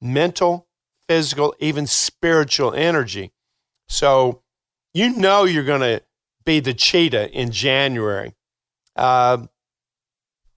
[0.00, 0.68] mental
[1.08, 3.32] physical even spiritual energy.
[3.88, 4.42] So
[4.92, 6.02] you know you're going to
[6.44, 8.34] be the cheetah in january.
[8.94, 9.46] Uh,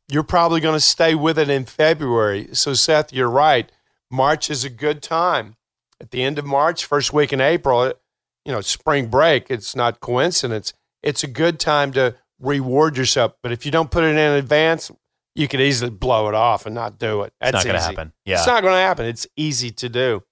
[0.10, 2.50] you're probably going to stay with it in February.
[2.54, 3.72] So, Seth, you're right.
[4.10, 5.56] March is a good time.
[6.00, 7.94] At the end of March, first week in April,
[8.46, 10.74] you know, spring break, it's not coincidence.
[11.04, 13.34] It's a good time to reward yourself.
[13.44, 14.92] But if you don't put it in advance,
[15.36, 17.34] you could easily blow it off and not do it.
[17.42, 19.06] it's That's not going to happen yeah It's not going to happen.
[19.06, 20.24] It's easy to do.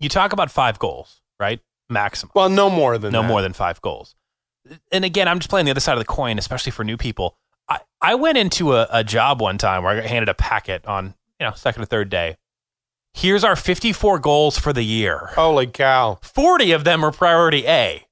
[0.00, 3.28] you talk about five goals right maximum Well, no more than no that.
[3.28, 4.14] more than five goals
[4.92, 7.36] and again i'm just playing the other side of the coin especially for new people
[7.68, 10.86] i, I went into a, a job one time where i got handed a packet
[10.86, 12.36] on you know second or third day
[13.14, 16.18] here's our 54 goals for the year Holy cow.
[16.22, 18.02] 40 of them are priority a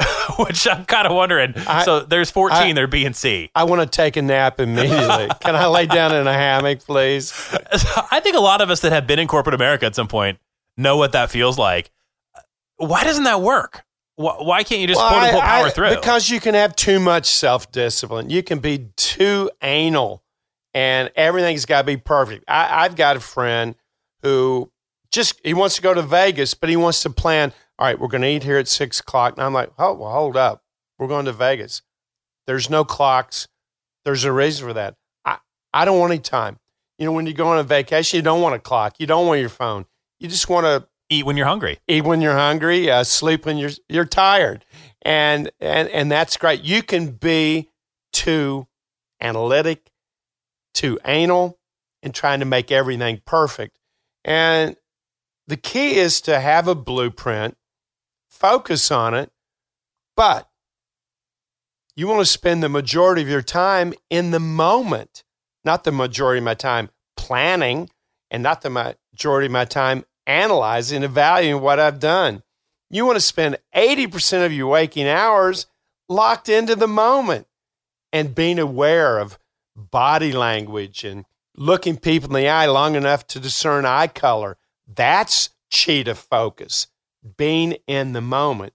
[0.38, 3.64] which i'm kind of wondering I- so there's 14 I- they're b and c I
[3.64, 5.28] want to take a nap immediately.
[5.40, 7.32] Can I lay down in a hammock, please?
[8.10, 10.38] I think a lot of us that have been in corporate America at some point
[10.76, 11.90] know what that feels like.
[12.76, 13.84] Why doesn't that work?
[14.16, 15.94] Why, why can't you just Well, quote unquote power I- through?
[15.96, 18.30] Because you can have too much self discipline.
[18.30, 20.22] You can be too anal
[20.72, 22.44] and everything's got to be perfect.
[22.48, 23.74] I, I've got a friend
[24.22, 24.70] who
[25.10, 27.52] just he wants to go to Vegas, but he wants to plan.
[27.78, 29.34] All right, we're going to eat here at six o'clock.
[29.36, 30.62] And I'm like, oh, well, hold up,
[30.98, 31.82] we're going to Vegas.
[32.46, 33.48] There's no clocks.
[34.04, 34.94] There's a reason for that.
[35.24, 35.38] I
[35.72, 36.58] I don't want any time.
[36.98, 38.94] You know, when you go on a vacation, you don't want a clock.
[38.98, 39.86] You don't want your phone.
[40.20, 41.78] You just want to Eat when you're hungry.
[41.86, 44.64] eat when you're hungry, uh, sleep when you're you're tired,
[45.02, 46.62] and and and that's great.
[46.62, 47.70] You can be
[48.12, 48.66] too
[49.20, 49.90] analytic,
[50.72, 51.58] too anal,
[52.02, 53.78] and trying to make everything perfect.
[54.24, 54.76] And
[55.46, 57.56] the key is to have a blueprint,
[58.28, 59.30] focus on it,
[60.16, 60.48] but
[61.94, 65.22] you want to spend the majority of your time in the moment.
[65.64, 67.88] not the majority of my time planning,
[68.30, 72.42] and not the majority of my time analyzing, and evaluating what I've done.
[72.90, 75.66] You want to spend 80% of your waking hours
[76.08, 77.46] locked into the moment
[78.12, 79.38] and being aware of
[79.74, 81.24] body language and
[81.56, 84.56] looking people in the eye long enough to discern eye color.
[84.86, 86.86] That's cheetah focus,
[87.36, 88.72] being in the moment.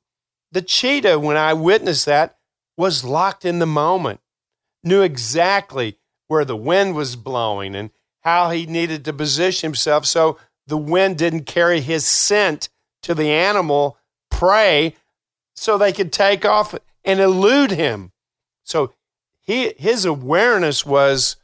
[0.51, 2.37] The cheetah, when I witnessed that,
[2.75, 4.19] was locked in the moment,
[4.83, 10.37] knew exactly where the wind was blowing and how he needed to position himself so
[10.69, 12.69] the wind didn't carry his scent
[13.03, 13.97] to the animal
[14.29, 14.95] prey
[15.55, 18.11] so they could take off and elude him.
[18.63, 18.93] So
[19.41, 21.35] he his awareness was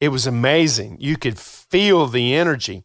[0.00, 0.98] it was amazing.
[1.00, 2.84] You could feel the energy.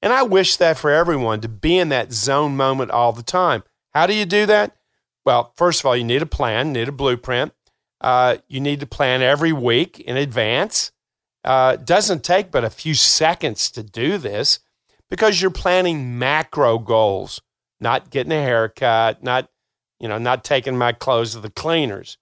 [0.00, 3.64] And I wish that for everyone to be in that zone moment all the time.
[3.94, 4.76] How do you do that?
[5.24, 7.52] Well, first of all, you need a plan, need a blueprint.
[8.00, 10.92] Uh, you need to plan every week in advance.
[11.42, 14.58] Uh, doesn't take but a few seconds to do this
[15.10, 17.40] because you're planning macro goals,
[17.80, 19.48] not getting a haircut, not
[20.00, 22.18] you know, not taking my clothes to the cleaners.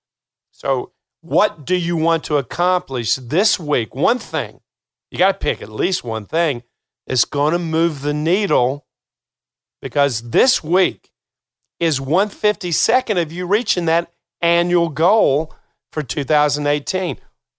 [0.50, 3.94] So, what do you want to accomplish this week?
[3.94, 4.60] One thing.
[5.10, 6.62] You got to pick at least one thing.
[7.06, 8.86] It's going to move the needle
[9.80, 11.10] because this week
[11.80, 15.52] is 152nd of you reaching that annual goal
[15.90, 17.18] for 2018.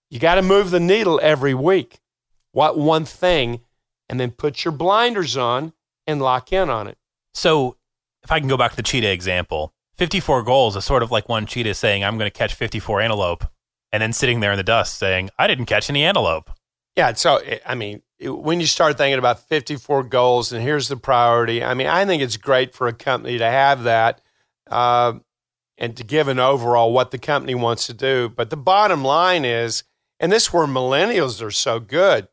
[0.09, 1.99] You got to move the needle every week.
[2.53, 3.62] What one thing,
[4.13, 5.73] and then put your blinders on
[6.06, 6.99] and lock in on it.
[7.34, 7.78] So,
[8.21, 11.28] if I can go back to the cheetah example, 54 goals is sort of like
[11.28, 13.43] one cheetah saying, I'm going to catch 54 antelope,
[13.91, 16.52] and then sitting there in the dust saying, I didn't catch any antelope.
[16.95, 17.13] Yeah.
[17.13, 21.73] So, I mean, when you start thinking about 54 goals and here's the priority, I
[21.73, 24.21] mean, I think it's great for a company to have that
[24.69, 25.13] uh,
[25.80, 28.30] and to give an overall what the company wants to do.
[28.30, 29.84] But the bottom line is,
[30.19, 32.28] and this is where millennials are so good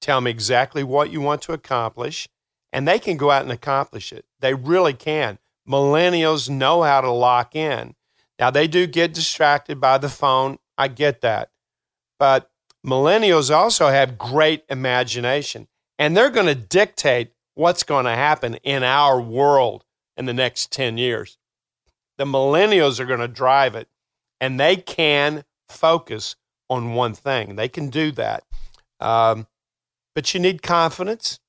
[0.00, 2.28] tell me exactly what you want to accomplish,
[2.72, 4.24] and they can go out and accomplish it.
[4.40, 5.38] They really can
[5.70, 7.94] millennials know how to lock in.
[8.38, 10.58] Now, they do get distracted by the phone.
[10.76, 11.50] I get that.
[12.18, 12.50] But
[12.84, 18.82] millennials also have great imagination, and they're going to dictate what's going to happen in
[18.82, 19.84] our world
[20.16, 21.38] in the next 10 years.
[22.16, 23.88] The millennials are going to drive it,
[24.40, 26.36] and they can focus
[26.68, 27.56] on one thing.
[27.56, 28.44] They can do that.
[29.00, 29.46] Um,
[30.14, 31.40] but you need confidence.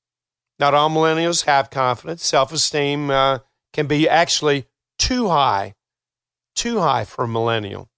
[0.58, 2.24] Not all millennials have confidence.
[2.24, 3.38] Self esteem uh,
[3.72, 4.66] can be actually
[4.98, 5.74] too high,
[6.54, 7.88] too high for a millennial.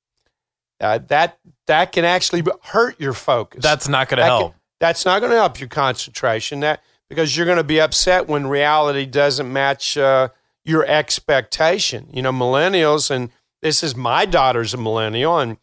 [0.81, 3.63] Uh, that that can actually hurt your focus.
[3.63, 4.53] That's not going to help.
[4.53, 6.61] Can, that's not going to help your concentration.
[6.61, 10.29] That because you're going to be upset when reality doesn't match uh,
[10.65, 12.09] your expectation.
[12.13, 13.31] You know, millennials, and
[13.63, 15.59] this is my daughter's a millennial, and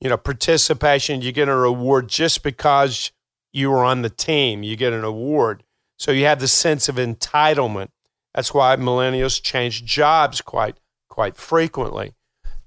[0.00, 1.22] you know, participation.
[1.22, 3.12] You get a reward just because
[3.54, 4.62] you were on the team.
[4.62, 5.62] You get an award,
[5.96, 7.88] so you have the sense of entitlement.
[8.34, 10.76] That's why millennials change jobs quite
[11.08, 12.14] quite frequently.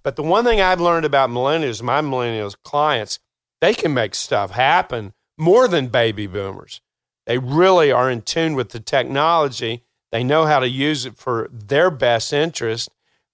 [0.02, 3.20] But the one thing I've learned about millennials, my millennials clients,
[3.60, 6.80] they can make stuff happen more than baby boomers.
[7.26, 9.84] They really are in tune with the technology.
[10.14, 12.90] They know how to use it for their best interest,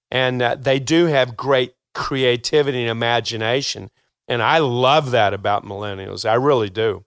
[0.10, 3.92] and uh, they do have great creativity and imagination.
[4.28, 6.28] And I love that about millennials.
[6.28, 7.06] I really do.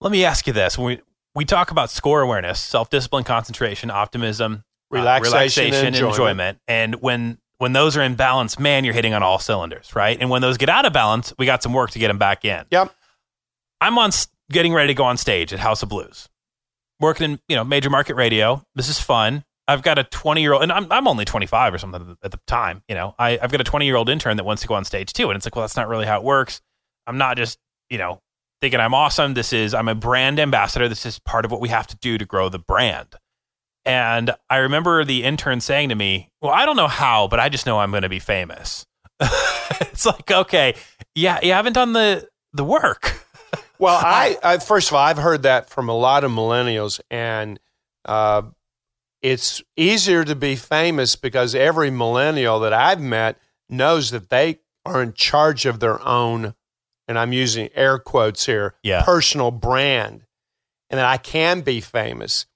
[0.00, 1.00] Let me ask you this: when we
[1.34, 6.12] we talk about score awareness, self discipline, concentration, optimism, relaxation, uh, relaxation and enjoyment.
[6.14, 6.58] enjoyment.
[6.68, 10.16] And when when those are in balance, man, you're hitting on all cylinders, right?
[10.20, 12.44] And when those get out of balance, we got some work to get them back
[12.44, 12.64] in.
[12.70, 12.94] Yep.
[13.80, 14.10] I'm on
[14.50, 16.28] getting ready to go on stage at House of Blues,
[17.00, 18.64] working in you know major market radio.
[18.74, 19.44] This is fun.
[19.68, 22.38] I've got a 20 year old, and I'm, I'm only 25 or something at the
[22.46, 22.82] time.
[22.88, 24.84] You know, I, I've got a 20 year old intern that wants to go on
[24.84, 26.60] stage too, and it's like, well, that's not really how it works.
[27.06, 27.58] I'm not just
[27.90, 28.20] you know
[28.60, 29.34] thinking I'm awesome.
[29.34, 30.88] This is, I'm a brand ambassador.
[30.88, 33.14] This is part of what we have to do to grow the brand.
[33.84, 37.48] And I remember the intern saying to me, Well, I don't know how, but I
[37.48, 38.86] just know I'm going to be famous.
[39.80, 40.74] it's like, okay,
[41.14, 43.20] yeah, you haven't done the, the work.
[43.78, 47.58] well, I, I, first of all, I've heard that from a lot of millennials, and
[48.04, 48.42] uh,
[49.22, 55.02] it's easier to be famous because every millennial that I've met knows that they are
[55.02, 56.54] in charge of their own
[57.08, 59.02] and I'm using air quotes here, yeah.
[59.02, 60.24] personal brand,
[60.90, 62.46] and that I can be famous.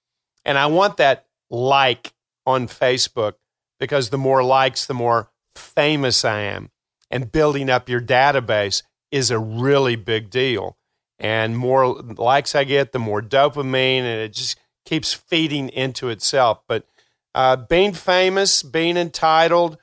[0.44, 2.12] And I want that like
[2.46, 3.34] on Facebook
[3.78, 6.70] because the more likes, the more famous I am.
[7.10, 10.76] And building up your database is a really big deal.
[11.18, 16.62] And more likes I get, the more dopamine, and it just keeps feeding into itself.
[16.66, 16.86] But
[17.34, 19.76] uh, being famous, being entitled,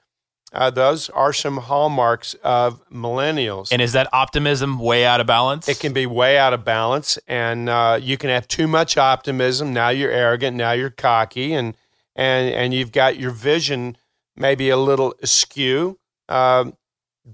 [0.54, 3.70] Uh, those are some hallmarks of millennials.
[3.72, 5.68] And is that optimism way out of balance?
[5.68, 9.74] It can be way out of balance, and uh, you can have too much optimism.
[9.74, 10.56] Now you're arrogant.
[10.56, 11.76] Now you're cocky, and
[12.16, 13.98] and and you've got your vision
[14.38, 16.00] maybe a little askew.
[16.30, 16.72] Uh,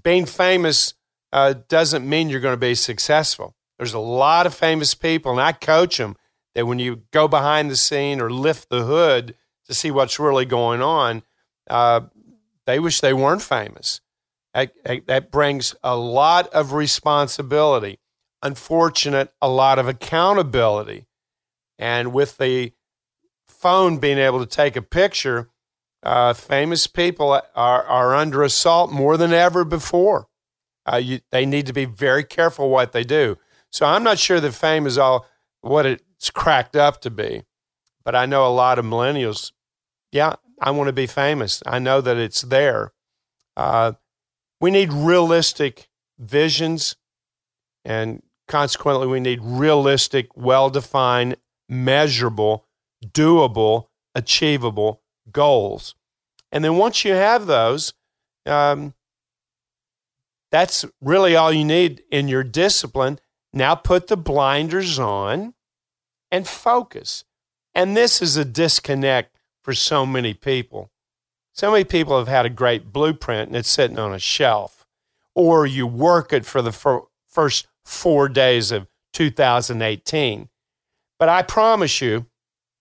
[0.02, 0.94] being famous
[1.32, 3.54] uh, doesn't mean you're going to be successful.
[3.78, 6.16] There's a lot of famous people, and I coach them
[6.54, 9.34] that when you go behind the scene or lift the hood
[9.66, 11.22] to see what's really going on,
[11.68, 12.02] uh,
[12.66, 14.00] they wish they weren't famous.
[14.54, 14.72] That,
[15.06, 17.98] that brings a lot of responsibility.
[18.42, 21.06] Unfortunate, a lot of accountability.
[21.78, 22.72] And with the
[23.48, 25.50] phone being able to take a picture,
[26.02, 30.28] uh, famous people are, are under assault more than ever before.
[30.86, 33.38] Uh, you, they need to be very careful what they do.
[33.72, 35.26] So I'm not sure that fame is all
[35.62, 37.42] what it's cracked up to be,
[38.04, 39.52] but I know a lot of millennials.
[40.12, 41.62] Yeah, I want to be famous.
[41.66, 42.92] I know that it's there.
[43.56, 43.92] Uh,
[44.60, 45.88] we need realistic
[46.18, 46.96] visions,
[47.84, 51.36] and consequently, we need realistic, well defined,
[51.68, 52.66] measurable,
[53.06, 55.94] doable, achievable goals.
[56.52, 57.94] And then once you have those,
[58.46, 58.94] um,
[60.50, 63.18] that's really all you need in your discipline.
[63.52, 65.54] Now put the blinders on
[66.30, 67.24] and focus.
[67.74, 69.33] And this is a disconnect
[69.64, 70.90] for so many people.
[71.52, 74.86] So many people have had a great blueprint and it's sitting on a shelf,
[75.34, 80.48] or you work it for the fir- first four days of 2018.
[81.18, 82.26] But I promise you,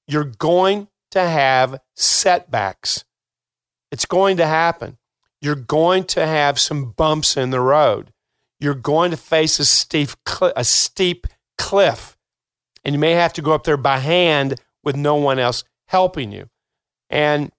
[0.07, 3.05] you're going to have setbacks.
[3.91, 4.97] It's going to happen.
[5.39, 8.11] You're going to have some bumps in the road.
[8.59, 11.27] You're going to face a steep, cl- a steep
[11.57, 12.17] cliff,
[12.83, 16.31] and you may have to go up there by hand with no one else helping
[16.31, 16.49] you.
[17.13, 17.51] And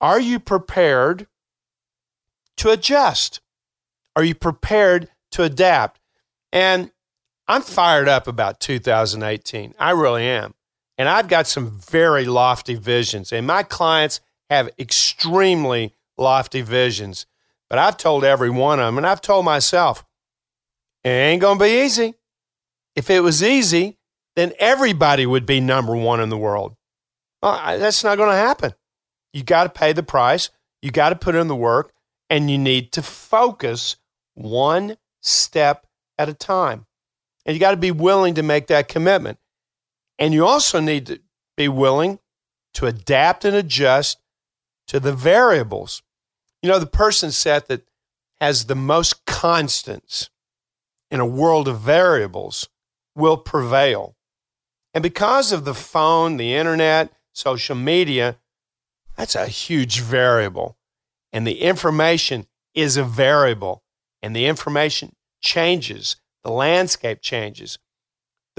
[0.00, 1.26] are you prepared
[2.58, 3.40] to adjust?
[4.14, 5.98] Are you prepared to adapt?
[6.52, 6.92] And
[7.48, 9.74] I'm fired up about 2018.
[9.80, 10.54] I really am.
[10.96, 17.26] And I've got some very lofty visions, and my clients have extremely lofty visions.
[17.68, 20.04] But I've told every one of them, and I've told myself,
[21.02, 22.14] it ain't going to be easy.
[22.94, 23.98] If it was easy,
[24.36, 26.76] then everybody would be number one in the world.
[27.42, 28.74] Well, that's not going to happen.
[29.32, 30.50] You got to pay the price,
[30.82, 31.92] you got to put in the work,
[32.28, 33.96] and you need to focus
[34.34, 35.86] one step
[36.18, 36.86] at a time.
[37.44, 39.38] And you got to be willing to make that commitment.
[40.18, 41.20] And you also need to
[41.56, 42.18] be willing
[42.74, 44.18] to adapt and adjust
[44.88, 46.02] to the variables.
[46.62, 47.82] You know, the person set that
[48.40, 50.30] has the most constants
[51.10, 52.68] in a world of variables
[53.14, 54.16] will prevail.
[54.94, 58.38] And because of the phone, the internet, social media,
[59.20, 60.76] that's a huge variable.
[61.32, 63.84] And the information is a variable.
[64.22, 67.78] And the information changes, the landscape changes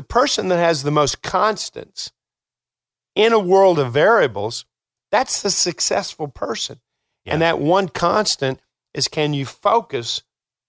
[0.01, 2.12] the person that has the most constants
[3.16, 4.66] in a world of variables,
[5.12, 6.80] that's the successful person.
[7.24, 7.34] Yeah.
[7.34, 8.59] And that one constant
[8.95, 10.24] is can you focus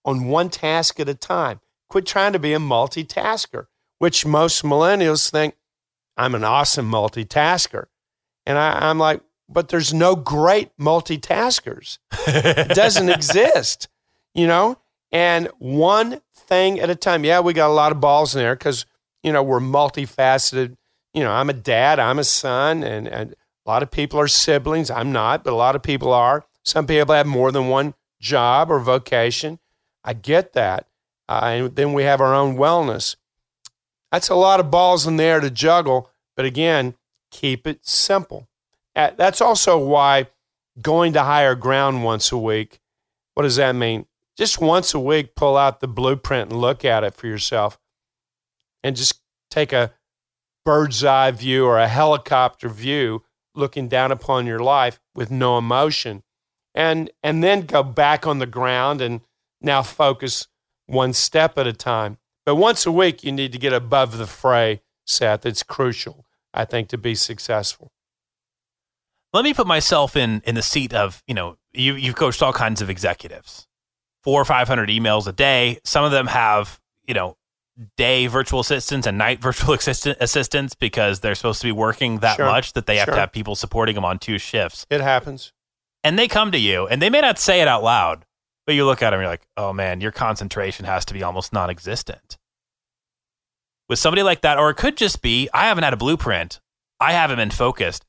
[0.05, 1.61] on one task at a time?
[1.89, 3.69] Quit trying to be a multitasker,
[3.99, 5.55] which most millennials think
[6.17, 7.87] I'm an awesome multitasker.
[8.45, 9.23] And I, am like,
[9.53, 11.99] but there's no great multitaskers.
[12.27, 13.89] it doesn't exist,
[14.35, 14.79] you know?
[15.11, 17.25] And one thing at a time.
[17.25, 18.87] Yeah, we got a lot of balls in there because
[19.23, 20.77] you know, we're multifaceted.
[21.15, 24.29] You know, I'm a dad, I'm a son, and, and a lot of people are
[24.29, 24.91] siblings.
[24.91, 26.45] I'm not, but a lot of people are.
[26.65, 29.59] Some people have more than one job or vocation.
[30.05, 30.87] I get that.
[31.29, 33.17] Uh, and then we have our own wellness.
[34.11, 36.11] That's a lot of balls in there to juggle.
[36.37, 36.95] But again,
[37.31, 38.49] keep it simple.
[38.95, 40.27] Uh, that's also why
[40.81, 42.81] going to higher ground once a week,
[43.35, 44.07] what does that mean?
[44.37, 47.79] Just once a week, pull out the blueprint and look at it for yourself
[48.83, 49.21] and just
[49.51, 49.93] take a
[50.65, 53.23] bird's eye view or a helicopter view
[53.55, 56.23] looking down upon your life with no emotion.
[56.75, 59.21] And and then go back on the ground and
[59.61, 60.49] now focus
[60.87, 62.17] one step at a time.
[62.47, 65.45] But once a week you need to get above the fray seth.
[65.45, 66.25] It's crucial
[66.55, 67.93] i think to be successful
[69.33, 72.53] let me put myself in in the seat of you know you you've coached all
[72.53, 73.67] kinds of executives
[74.23, 77.37] four or five hundred emails a day some of them have you know
[77.97, 82.37] day virtual assistants and night virtual assistant, assistants because they're supposed to be working that
[82.37, 82.47] sure.
[82.47, 83.15] much that they have sure.
[83.15, 84.87] to have people supporting them on two shifts.
[84.91, 85.53] It happens.
[86.05, 88.25] And they come to you and they may not say it out loud,
[88.67, 91.23] but you look at them and you're like, oh man, your concentration has to be
[91.23, 92.39] almost non existent.
[93.89, 96.61] With somebody like that, or it could just be, I haven't had a blueprint.
[96.99, 98.05] I haven't been focused.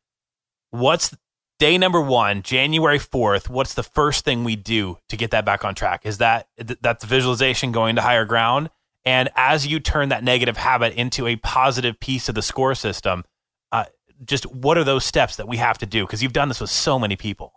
[0.73, 1.15] What's
[1.59, 5.63] day number one, January 4th, what's the first thing we do to get that back
[5.63, 6.03] on track?
[6.03, 8.71] Is that that's the visualization going to higher ground?
[9.05, 13.23] And as you turn that negative habit into a positive piece of the score system,
[13.71, 13.85] uh,
[14.25, 16.07] just what are those steps that we have to do?
[16.07, 17.53] Because you've done this with so many people.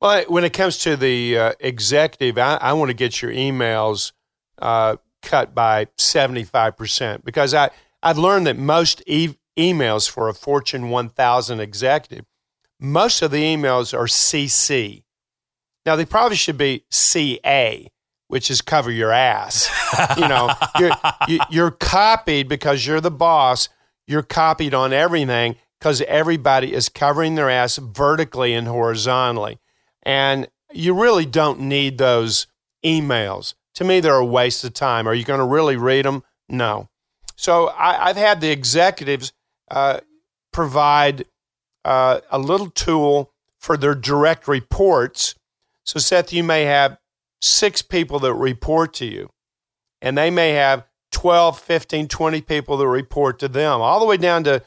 [0.00, 4.10] Well, when it comes to the uh, executive, I, I want to get your emails
[4.58, 7.70] uh, cut by 75% because I,
[8.02, 12.24] I've learned that most e- emails for a Fortune 1000 executive,
[12.82, 15.04] most of the emails are CC.
[15.86, 17.88] Now, they probably should be CA,
[18.28, 19.70] which is cover your ass.
[20.16, 20.90] you know, you're,
[21.28, 23.68] you, are you are copied because you're the boss.
[24.06, 29.58] You're copied on everything because everybody is covering their ass vertically and horizontally.
[30.02, 32.46] And you really don't need those
[32.84, 33.54] emails.
[33.74, 35.06] To me, they're a waste of time.
[35.06, 36.24] Are you going to really read them?
[36.48, 36.88] No.
[37.36, 39.32] So I, have had the executives
[39.70, 40.00] uh,
[40.52, 41.24] provide
[41.84, 45.34] uh, a little tool for their direct reports.
[45.84, 46.98] So, Seth, you may have
[47.40, 49.30] six people that report to you,
[50.00, 54.16] and they may have 12, 15, 20 people that report to them, all the way
[54.16, 54.62] down to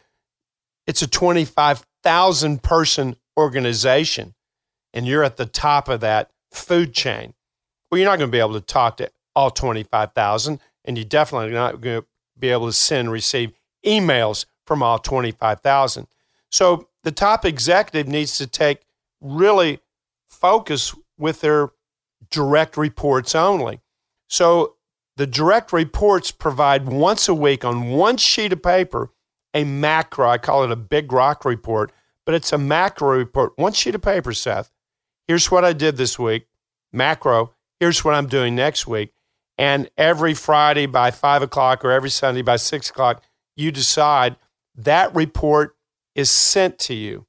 [0.88, 4.36] it's a 25,000 person organization
[4.96, 7.34] and you're at the top of that food chain,
[7.92, 11.52] well, you're not going to be able to talk to all 25,000, and you're definitely
[11.52, 12.08] not going to
[12.40, 13.52] be able to send and receive
[13.86, 16.08] emails from all 25,000.
[16.50, 18.82] So the top executive needs to take
[19.22, 19.80] really
[20.28, 21.70] focus with their
[22.32, 23.80] direct reports only.
[24.28, 24.74] So
[25.16, 29.12] the direct reports provide once a week on one sheet of paper
[29.54, 30.28] a macro.
[30.28, 31.92] I call it a big rock report,
[32.26, 33.54] but it's a macro report.
[33.56, 34.72] One sheet of paper, Seth,
[35.28, 36.48] here's what I did this week,
[36.92, 39.14] macro, here's what I'm doing next week.
[39.58, 43.24] And every Friday by five o'clock or every Sunday by six o'clock,
[43.56, 44.36] you decide
[44.76, 45.76] that report
[46.16, 47.28] is sent to you.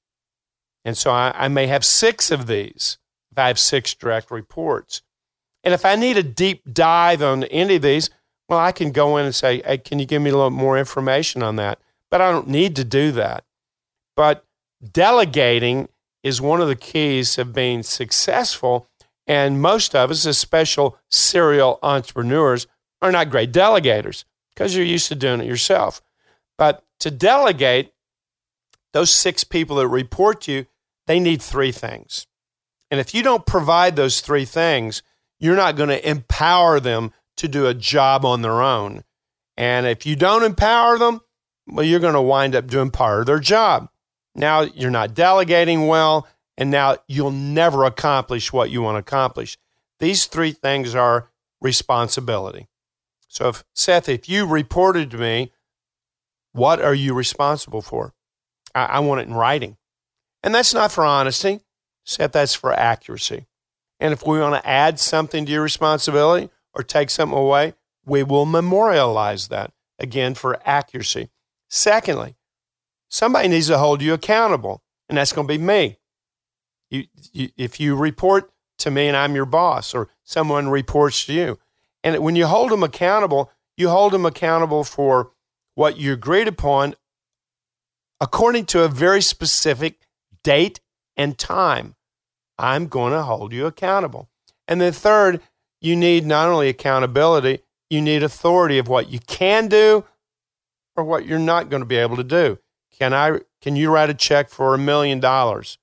[0.85, 2.99] And so I, I may have six of these
[3.33, 5.03] if I have six direct reports.
[5.65, 8.09] And if I need a deep dive on any of these,
[8.49, 10.79] well, I can go in and say, hey, can you give me a little more
[10.79, 11.81] information on that?
[12.11, 13.45] But I don't need to do that.
[14.15, 14.45] But
[14.93, 15.89] delegating
[16.23, 18.89] is one of the keys of being successful.
[19.27, 22.69] And most of us, especially serial entrepreneurs,
[23.03, 24.25] are not great delegators
[24.55, 26.01] because you're used to doing it yourself.
[26.57, 27.93] But to delegate,
[28.97, 30.67] those six people that report to you,
[31.07, 32.27] they need three things.
[32.91, 35.03] And if you don't provide those three things,
[35.39, 39.05] you're not going to empower them to do a job on their own.
[39.55, 41.21] And if you don't empower them,
[41.67, 43.91] well, you're going to wind up doing part of their job.
[44.35, 46.27] Now you're not delegating well,
[46.57, 49.59] and now you'll never accomplish what you want to accomplish.
[49.99, 51.29] These three things are
[51.61, 52.69] responsibility.
[53.29, 55.53] So, if Seth, if you reported to me,
[56.53, 58.15] what are you responsible for?
[58.77, 59.77] I, I want it in writing.
[60.43, 61.61] And that's not for honesty,
[62.05, 63.47] Seth, that's for accuracy.
[63.99, 67.75] And if we want to add something to your responsibility or take something away,
[68.05, 71.31] we will memorialize that again for accuracy.
[71.69, 72.37] Secondly,
[73.09, 75.99] somebody needs to hold you accountable, and that's going to be me.
[76.91, 81.33] You, you, if you report to me and I'm your boss, or someone reports to
[81.33, 81.59] you,
[82.05, 85.33] and when you hold them accountable, you hold them accountable for
[85.75, 86.95] what you agreed upon
[88.21, 90.01] according to a very specific
[90.43, 90.81] date
[91.17, 91.95] and time.
[92.59, 94.29] I'm going to hold you accountable.
[94.67, 95.41] And then, third,
[95.81, 97.61] you need not only accountability,
[97.91, 100.05] you need authority of what you can do
[100.97, 102.59] or what you're not going to be able to do.
[102.99, 103.41] Can I?
[103.61, 105.79] Can you write a check for a million dollars?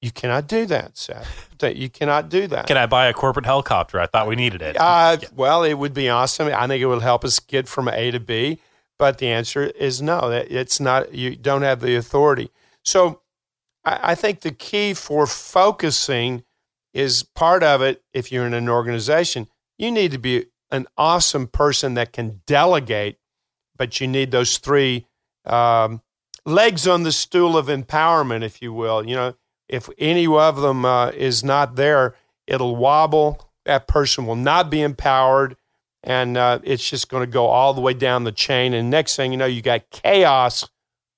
[0.00, 1.46] You cannot do that, Seth.
[1.62, 2.68] You cannot do that.
[2.68, 4.00] Can I buy a corporate helicopter?
[4.00, 4.78] I thought we needed it.
[4.78, 5.28] Uh, yeah.
[5.36, 6.48] Well, it would be awesome.
[6.48, 8.60] I think it would help us get from A to B.
[9.00, 10.28] But the answer is no.
[10.30, 11.14] It's not.
[11.14, 12.50] You don't have the authority.
[12.84, 13.22] So,
[13.82, 16.44] I, I think the key for focusing
[16.92, 18.02] is part of it.
[18.12, 19.48] If you're in an organization,
[19.78, 23.16] you need to be an awesome person that can delegate,
[23.74, 25.06] but you need those three
[25.46, 26.02] um,
[26.44, 29.08] legs on the stool of empowerment, if you will.
[29.08, 29.34] You know,
[29.66, 33.48] if any of them uh, is not there, it'll wobble.
[33.64, 35.56] That person will not be empowered,
[36.02, 38.72] and uh, it's just going to go all the way down the chain.
[38.74, 40.68] And next thing you know, you got chaos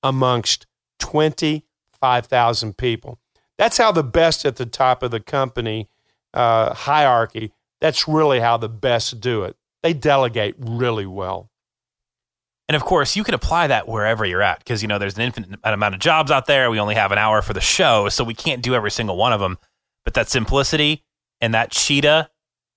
[0.02, 0.66] amongst
[0.98, 3.18] 25,000 people.
[3.58, 5.88] That's how the best at the top of the company
[6.34, 9.56] uh, hierarchy, that's really how the best do it.
[9.82, 11.50] They delegate really well.
[12.68, 15.22] And of course, you can apply that wherever you're at because, you know, there's an
[15.22, 16.70] infinite amount of jobs out there.
[16.70, 19.32] We only have an hour for the show, so we can't do every single one
[19.32, 19.58] of them.
[20.04, 21.04] But that simplicity
[21.40, 22.30] and that cheetah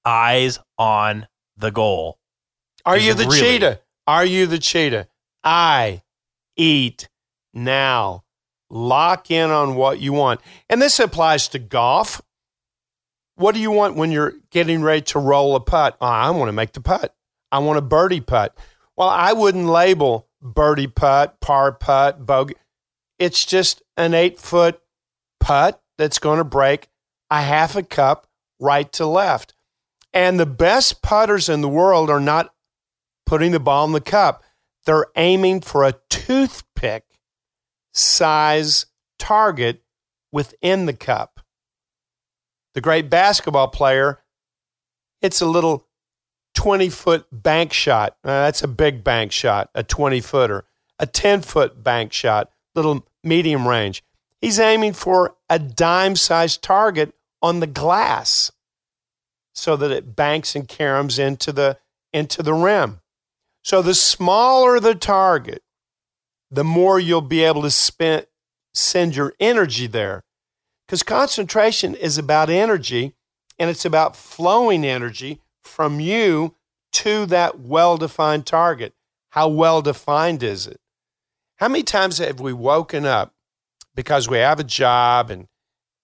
[0.04, 1.28] eyes on
[1.58, 2.20] the goal.
[2.86, 3.82] Are you the really- cheetah?
[4.08, 5.08] Are you the cheetah?
[5.44, 6.04] I
[6.56, 7.10] eat
[7.54, 8.24] now.
[8.70, 10.42] Lock in on what you want.
[10.70, 12.22] And this applies to golf.
[13.36, 15.98] What do you want when you're getting ready to roll a putt?
[16.02, 17.16] Oh, I want to make the putt.
[17.52, 18.58] I want a birdie putt.
[18.96, 22.56] Well, I wouldn't label birdie putt, par putt, bogey.
[23.20, 24.80] It's just an eight foot
[25.40, 26.90] putt that's going to break
[27.30, 28.28] a half a cup
[28.60, 29.55] right to left.
[30.16, 32.54] And the best putters in the world are not
[33.26, 34.44] putting the ball in the cup,
[34.86, 37.04] they're aiming for a toothpick
[37.94, 38.86] size
[39.20, 39.84] target
[40.32, 41.42] within the cup.
[42.76, 44.22] The great basketball player,
[45.22, 45.88] it's a little
[46.54, 48.16] 20 foot bank shot.
[48.24, 50.66] Uh, that's a big bank shot, a 20 footer.
[50.98, 54.02] A 10 foot bank shot, little medium range.
[54.40, 58.52] He's aiming for a dime sized target on the glass
[59.56, 61.78] so that it banks and caroms into the,
[62.14, 63.00] into the rim.
[63.64, 65.64] So the smaller the target,
[66.52, 68.28] the more you'll be able to spend,
[68.74, 70.24] send your energy there.
[70.86, 73.16] Because concentration is about energy
[73.58, 76.56] and it's about flowing energy from you
[76.92, 78.94] to that well defined target.
[79.30, 80.80] How well defined is it?
[81.58, 83.34] How many times have we woken up
[83.96, 85.48] because we have a job and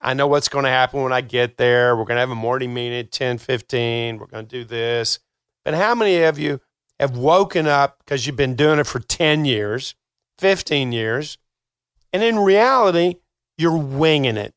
[0.01, 1.95] I know what's going to happen when I get there.
[1.95, 4.17] We're going to have a morning meeting at 10 15.
[4.17, 5.19] We're going to do this.
[5.63, 6.59] But how many of you
[6.99, 9.95] have woken up because you've been doing it for 10 years,
[10.39, 11.37] 15 years,
[12.11, 13.15] and in reality,
[13.57, 14.55] you're winging it?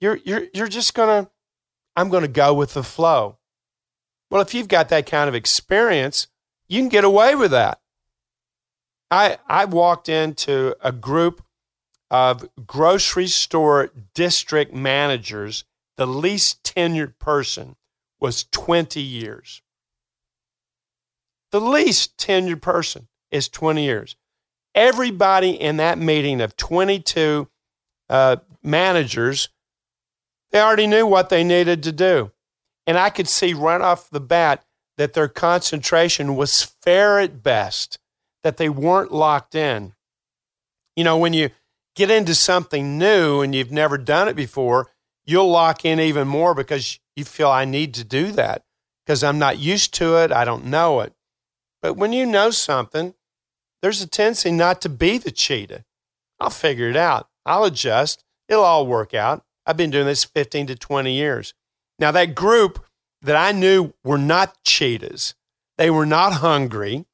[0.00, 1.30] You're, you're, you're just going to,
[1.96, 3.38] I'm going to go with the flow.
[4.30, 6.28] Well, if you've got that kind of experience,
[6.68, 7.80] you can get away with that.
[9.10, 11.42] I, I walked into a group
[12.10, 15.64] of grocery store district managers.
[15.96, 17.76] The least tenured person
[18.18, 19.62] was 20 years.
[21.52, 24.16] The least tenured person is 20 years.
[24.74, 27.48] Everybody in that meeting of 22
[28.08, 29.48] uh, managers,
[30.52, 32.30] they already knew what they needed to do.
[32.86, 34.64] And I could see right off the bat
[34.96, 37.98] that their concentration was fair at best,
[38.42, 39.94] that they weren't locked in.
[40.96, 41.50] You know, when you
[41.94, 44.88] get into something new and you've never done it before,
[45.24, 48.64] you'll lock in even more because you feel I need to do that
[49.04, 50.32] because I'm not used to it.
[50.32, 51.12] I don't know it.
[51.82, 53.14] But when you know something,
[53.82, 55.84] there's a tendency not to be the cheetah.
[56.38, 57.28] I'll figure it out.
[57.46, 58.24] I'll adjust.
[58.48, 59.44] It'll all work out.
[59.66, 61.54] I've been doing this 15 to 20 years.
[61.98, 62.84] Now, that group
[63.22, 65.34] that I knew were not cheetahs,
[65.76, 67.04] they were not hungry,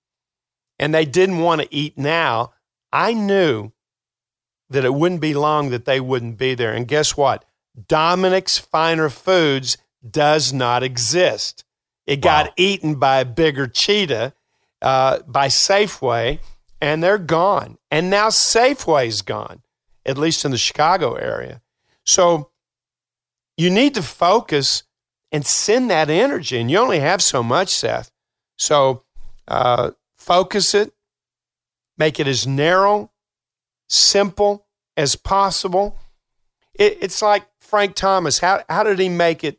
[0.78, 2.52] and they didn't want to eat now,
[2.92, 3.72] I knew
[4.70, 6.72] that it wouldn't be long that they wouldn't be there.
[6.72, 7.44] And guess what?
[7.88, 9.76] Dominick's Finer Foods
[10.08, 11.64] does not exist.
[12.06, 12.44] It wow.
[12.44, 14.32] got eaten by a bigger cheetah
[14.82, 16.38] uh, by Safeway,
[16.80, 17.78] and they're gone.
[17.90, 19.62] And now Safeway's gone,
[20.04, 21.62] at least in the Chicago area.
[22.04, 22.50] So
[23.56, 24.84] you need to focus
[25.32, 26.58] and send that energy.
[26.58, 28.10] And you only have so much, Seth.
[28.56, 29.02] So
[29.48, 30.92] uh, focus it,
[31.98, 33.10] make it as narrow,
[33.88, 34.66] simple
[34.96, 35.98] as possible.
[36.74, 38.38] It, it's like Frank Thomas.
[38.38, 39.58] How, how did he make it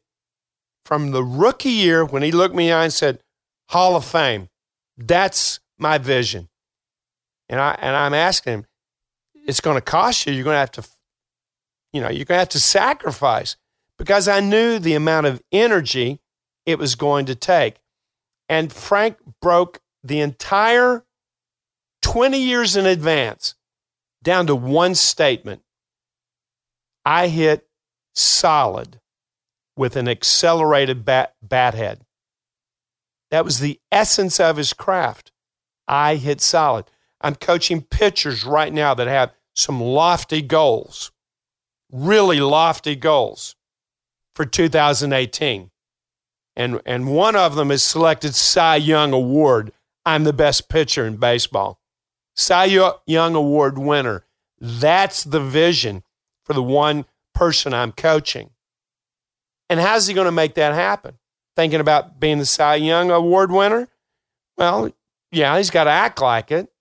[0.86, 3.20] from the rookie year when he looked me in the eye and said,
[3.70, 4.50] Hall of Fame?
[4.98, 6.50] That's my vision.
[7.50, 8.66] And I and I'm asking him,
[9.34, 10.34] it's going to cost you.
[10.34, 10.84] You're going to have to,
[11.94, 13.56] you know, you're going to have to sacrifice
[13.98, 16.20] because I knew the amount of energy
[16.66, 17.76] it was going to take.
[18.50, 21.06] And Frank broke the entire
[22.02, 23.56] 20 years in advance
[24.28, 25.62] down to one statement.
[27.06, 27.66] I hit
[28.14, 29.00] solid
[29.78, 32.02] with an accelerated bat, bat head.
[33.32, 35.32] That was the essence of his craft.
[35.88, 36.92] I hit solid.
[37.22, 41.14] I'm coaching pitchers right now that have some lofty goals,
[41.90, 43.56] really lofty goals
[44.36, 45.72] for 2018.
[46.58, 49.72] And, and one of them is selected Cy Young Award.
[50.06, 51.77] I'm the best pitcher in baseball.
[52.38, 54.26] Cy Young Award winner.
[54.60, 56.04] That's the vision
[56.46, 58.52] for the one person I'm coaching.
[59.70, 61.18] And how's he going to make that happen?
[61.58, 63.90] thinking about being the Cy Young Award winner?
[64.58, 64.94] Well,
[65.32, 66.72] yeah, he's got to act like it.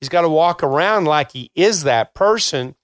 [0.00, 2.76] He's got to walk around like he is that person,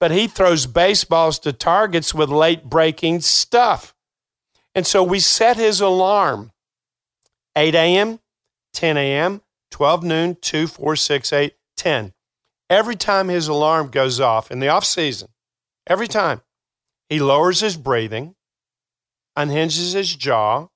[0.00, 3.94] but he throws baseballs to targets with late breaking stuff.
[4.74, 6.52] And so we set his alarm
[7.54, 8.18] 8 a.m.,
[8.72, 9.42] 10 a.m.,
[9.72, 12.12] 12 noon, 2, 4, 6, 8, 10.
[12.70, 15.28] Every time his alarm goes off in the off season,
[15.86, 16.42] every time,
[17.08, 18.36] he lowers his breathing
[19.34, 20.68] unhinges his jaw,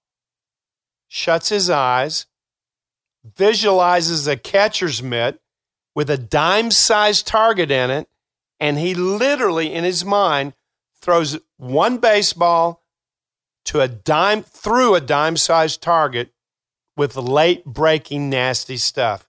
[1.08, 2.26] shuts his eyes,
[3.24, 5.40] visualizes a catcher's mitt
[5.94, 8.08] with a dime sized target in it,
[8.58, 10.54] And he literally, in his mind,
[10.98, 12.82] throws one baseball
[13.66, 16.32] to a dime through a dime sized target
[16.96, 19.28] with late breaking nasty stuff.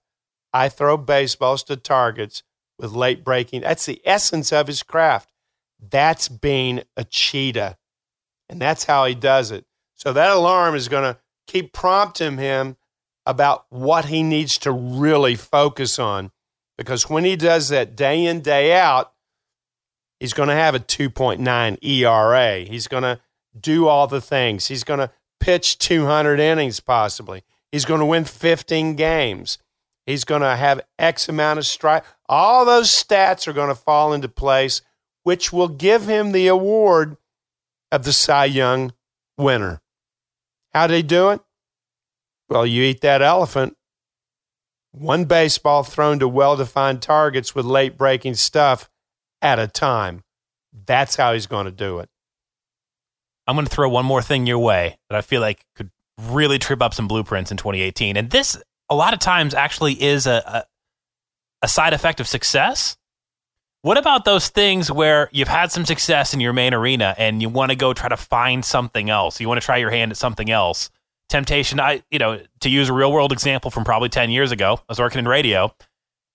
[0.52, 2.42] I throw baseballs to targets
[2.78, 3.62] with late breaking.
[3.62, 5.30] That's the essence of his craft.
[5.78, 7.76] That's being a cheetah.
[8.48, 9.66] And that's how he does it.
[9.94, 12.76] So that alarm is going to keep prompting him
[13.26, 16.30] about what he needs to really focus on.
[16.78, 19.12] Because when he does that day in, day out,
[20.18, 22.60] he's going to have a 2.9 ERA.
[22.60, 23.20] He's going to
[23.58, 24.68] do all the things.
[24.68, 25.10] He's going to
[25.40, 27.42] pitch 200 innings, possibly.
[27.72, 29.58] He's going to win 15 games.
[30.06, 32.04] He's going to have X amount of strike.
[32.28, 34.80] All those stats are going to fall into place,
[35.22, 37.18] which will give him the award
[37.92, 38.92] of the Cy Young
[39.36, 39.82] winner.
[40.72, 41.40] How did he do it?
[42.48, 43.76] Well, you eat that elephant.
[44.92, 48.88] One baseball thrown to well defined targets with late breaking stuff
[49.42, 50.24] at a time.
[50.86, 52.08] That's how he's going to do it.
[53.46, 56.58] I'm going to throw one more thing your way that I feel like could really
[56.58, 58.16] trip up some blueprints in 2018.
[58.16, 60.64] And this, a lot of times, actually is a, a,
[61.62, 62.96] a side effect of success.
[63.82, 67.48] What about those things where you've had some success in your main arena and you
[67.48, 69.40] want to go try to find something else?
[69.40, 70.90] You want to try your hand at something else?
[71.28, 74.78] Temptation, I, you know, to use a real world example from probably 10 years ago,
[74.80, 75.72] I was working in radio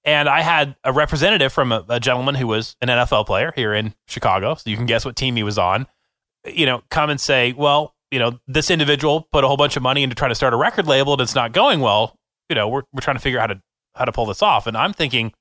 [0.06, 3.74] and I had a representative from a, a gentleman who was an NFL player here
[3.74, 4.56] in Chicago.
[4.56, 5.88] So you can guess what team he was on,
[6.46, 9.82] you know, come and say, well, you know, this individual put a whole bunch of
[9.82, 12.16] money into trying to start a record label and it's not going well.
[12.48, 13.62] You know, we're, we're trying to figure out how to,
[13.96, 14.68] how to pull this off.
[14.68, 15.34] And I'm thinking,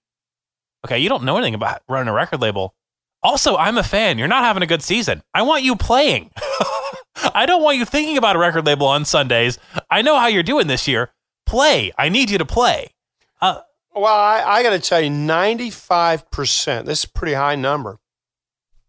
[0.86, 2.74] okay, you don't know anything about running a record label.
[3.22, 4.16] Also, I'm a fan.
[4.16, 5.22] You're not having a good season.
[5.34, 6.30] I want you playing.
[7.34, 9.58] I don't want you thinking about a record label on Sundays.
[9.90, 11.10] I know how you're doing this year.
[11.44, 11.92] Play.
[11.98, 12.94] I need you to play.
[13.42, 13.60] Uh,
[13.94, 17.98] well, I, I got to tell you, 95%, this is a pretty high number.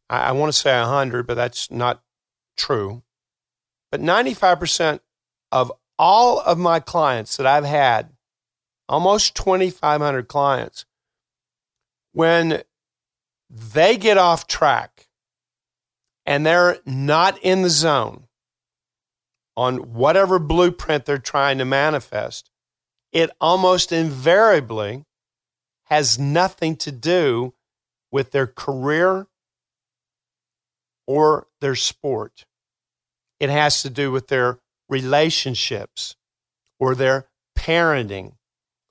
[0.09, 2.01] I, I want to say 100, but that's not
[2.55, 3.02] true.
[3.93, 5.01] But 95%
[5.51, 8.09] of all of my clients that I've had,
[8.89, 10.85] almost 2,500 clients,
[12.11, 12.63] when
[13.51, 15.09] they get off track
[16.25, 18.23] and they're not in the zone
[19.55, 22.49] on whatever blueprint they're trying to manifest,
[23.11, 25.05] it almost invariably
[25.83, 27.53] has nothing to do
[28.11, 29.27] with their career
[31.05, 32.45] or their sport.
[33.43, 36.15] It has to do with their relationships
[36.79, 37.27] or their
[37.57, 38.35] parenting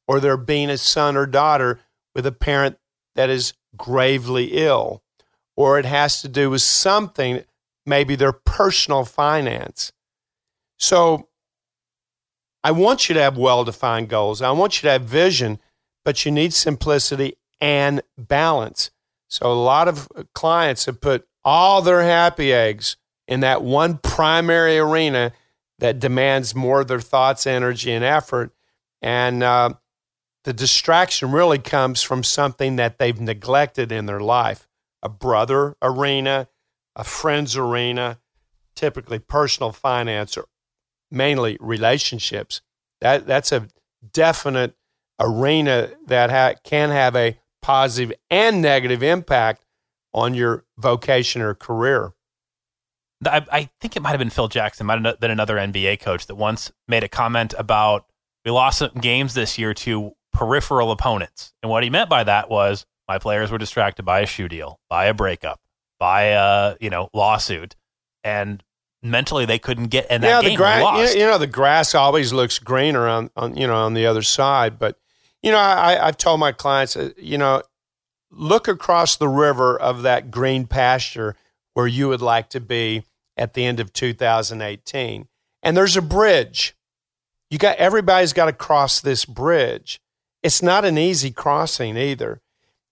[0.06, 1.80] or their being a son or daughter
[2.14, 2.76] with a parent
[3.14, 5.02] that is gravely ill,
[5.56, 7.44] or it has to do with something,
[7.86, 9.90] maybe their personal finance.
[10.78, 11.28] So
[12.62, 14.42] I want you to have well defined goals.
[14.42, 15.60] I want you to have vision,
[16.04, 18.90] but you need simplicity and balance.
[19.28, 22.98] So a lot of clients have put all their happy eggs
[23.32, 25.32] in that one primary arena
[25.78, 28.52] that demands more of their thoughts, energy, and effort.
[29.00, 29.70] And uh,
[30.44, 34.68] the distraction really comes from something that they've neglected in their life
[35.02, 36.46] a brother arena,
[36.94, 38.18] a friend's arena,
[38.76, 40.44] typically personal finance or
[41.10, 42.60] mainly relationships.
[43.00, 43.66] That that's a
[44.12, 44.76] definite
[45.18, 49.64] arena that ha- can have a positive and negative impact
[50.12, 52.12] on your vocation or career.
[53.24, 56.26] I, I think it might have been Phil Jackson, might have been another NBA coach
[56.26, 58.06] that once made a comment about
[58.44, 62.50] we lost some games this year to peripheral opponents, and what he meant by that
[62.50, 65.60] was my players were distracted by a shoe deal, by a breakup,
[65.98, 67.76] by a you know lawsuit,
[68.24, 68.62] and
[69.02, 70.50] mentally they couldn't get in that yeah, game.
[70.50, 73.94] The grass, you, you know, the grass always looks greener on, on you know on
[73.94, 74.78] the other side.
[74.78, 74.98] But
[75.42, 77.62] you know, I, I've told my clients, uh, you know,
[78.30, 81.36] look across the river of that green pasture
[81.74, 83.04] where you would like to be
[83.36, 85.28] at the end of 2018,
[85.62, 86.76] and there's a bridge.
[87.50, 90.00] You got everybody's got to cross this bridge.
[90.42, 92.40] It's not an easy crossing either,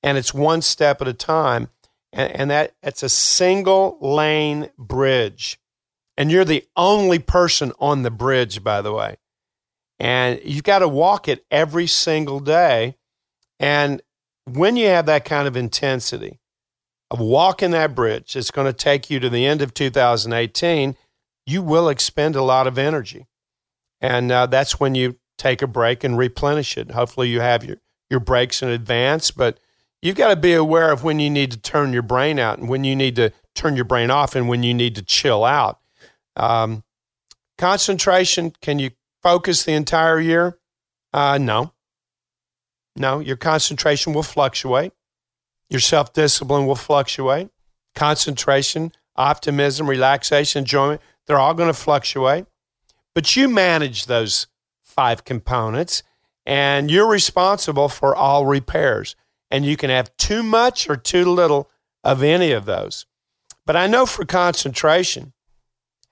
[0.02, 1.68] and it's one step at a time.
[2.12, 5.60] And, and that it's a single lane bridge
[6.20, 9.16] and you're the only person on the bridge, by the way.
[9.98, 12.96] And you've got to walk it every single day.
[13.58, 14.02] And
[14.44, 16.38] when you have that kind of intensity
[17.10, 20.96] of walking that bridge, it's going to take you to the end of 2018.
[21.46, 23.26] You will expend a lot of energy.
[24.00, 26.92] And uh, that's when you take a break and replenish it.
[26.92, 29.58] Hopefully, you have your, your breaks in advance, but
[30.00, 32.68] you've got to be aware of when you need to turn your brain out and
[32.68, 35.80] when you need to turn your brain off and when you need to chill out.
[36.36, 36.84] Um,
[37.58, 38.90] concentration, can you
[39.22, 40.58] focus the entire year?
[41.12, 41.72] Uh, no.
[42.96, 44.92] No, your concentration will fluctuate.
[45.70, 47.48] Your self discipline will fluctuate.
[47.94, 52.46] Concentration, optimism, relaxation, enjoyment, they're all going to fluctuate.
[53.14, 54.48] But you manage those
[54.82, 56.02] five components
[56.44, 59.14] and you're responsible for all repairs.
[59.50, 61.70] And you can have too much or too little
[62.04, 63.06] of any of those.
[63.66, 65.32] But I know for concentration,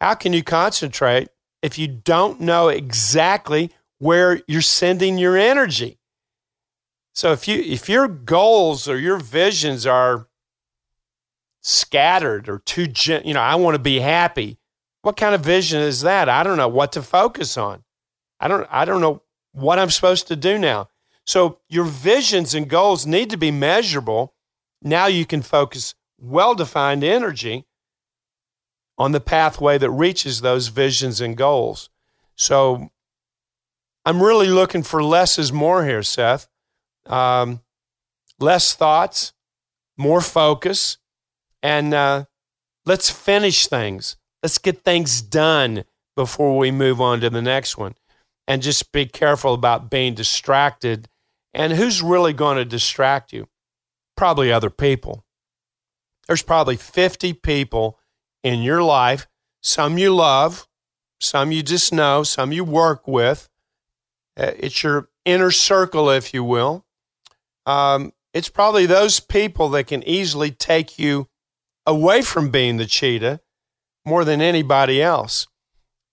[0.00, 1.28] how can you concentrate
[1.62, 5.97] if you don't know exactly where you're sending your energy?
[7.18, 10.28] So if you if your goals or your visions are
[11.60, 14.60] scattered or too gen- you know, I want to be happy.
[15.02, 16.28] What kind of vision is that?
[16.28, 17.82] I don't know what to focus on.
[18.38, 20.90] I don't I don't know what I'm supposed to do now.
[21.26, 24.34] So your visions and goals need to be measurable.
[24.80, 27.66] Now you can focus well defined energy
[28.96, 31.90] on the pathway that reaches those visions and goals.
[32.36, 32.90] So
[34.04, 36.46] I'm really looking for less is more here, Seth.
[37.08, 37.62] Um,
[38.38, 39.32] less thoughts,
[39.96, 40.98] more focus,
[41.62, 42.24] and uh,
[42.86, 44.16] let's finish things.
[44.42, 45.84] Let's get things done
[46.14, 47.94] before we move on to the next one.
[48.46, 51.08] And just be careful about being distracted.
[51.52, 53.48] And who's really going to distract you?
[54.16, 55.24] Probably other people.
[56.26, 57.98] There's probably 50 people
[58.42, 59.26] in your life,
[59.60, 60.66] some you love,
[61.20, 63.48] some you just know, some you work with.
[64.36, 66.84] Uh, it's your inner circle, if you will.
[67.68, 71.28] Um, it's probably those people that can easily take you
[71.86, 73.40] away from being the cheetah
[74.06, 75.46] more than anybody else.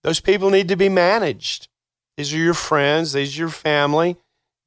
[0.03, 1.69] Those people need to be managed.
[2.17, 4.17] These are your friends, these are your family.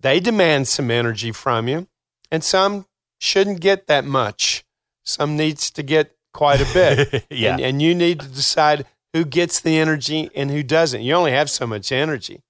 [0.00, 1.88] They demand some energy from you,
[2.30, 2.86] and some
[3.18, 4.64] shouldn't get that much.
[5.04, 7.26] Some needs to get quite a bit.
[7.30, 7.52] yeah.
[7.52, 11.02] And, and you need to decide who gets the energy and who doesn't.
[11.02, 12.40] You only have so much energy.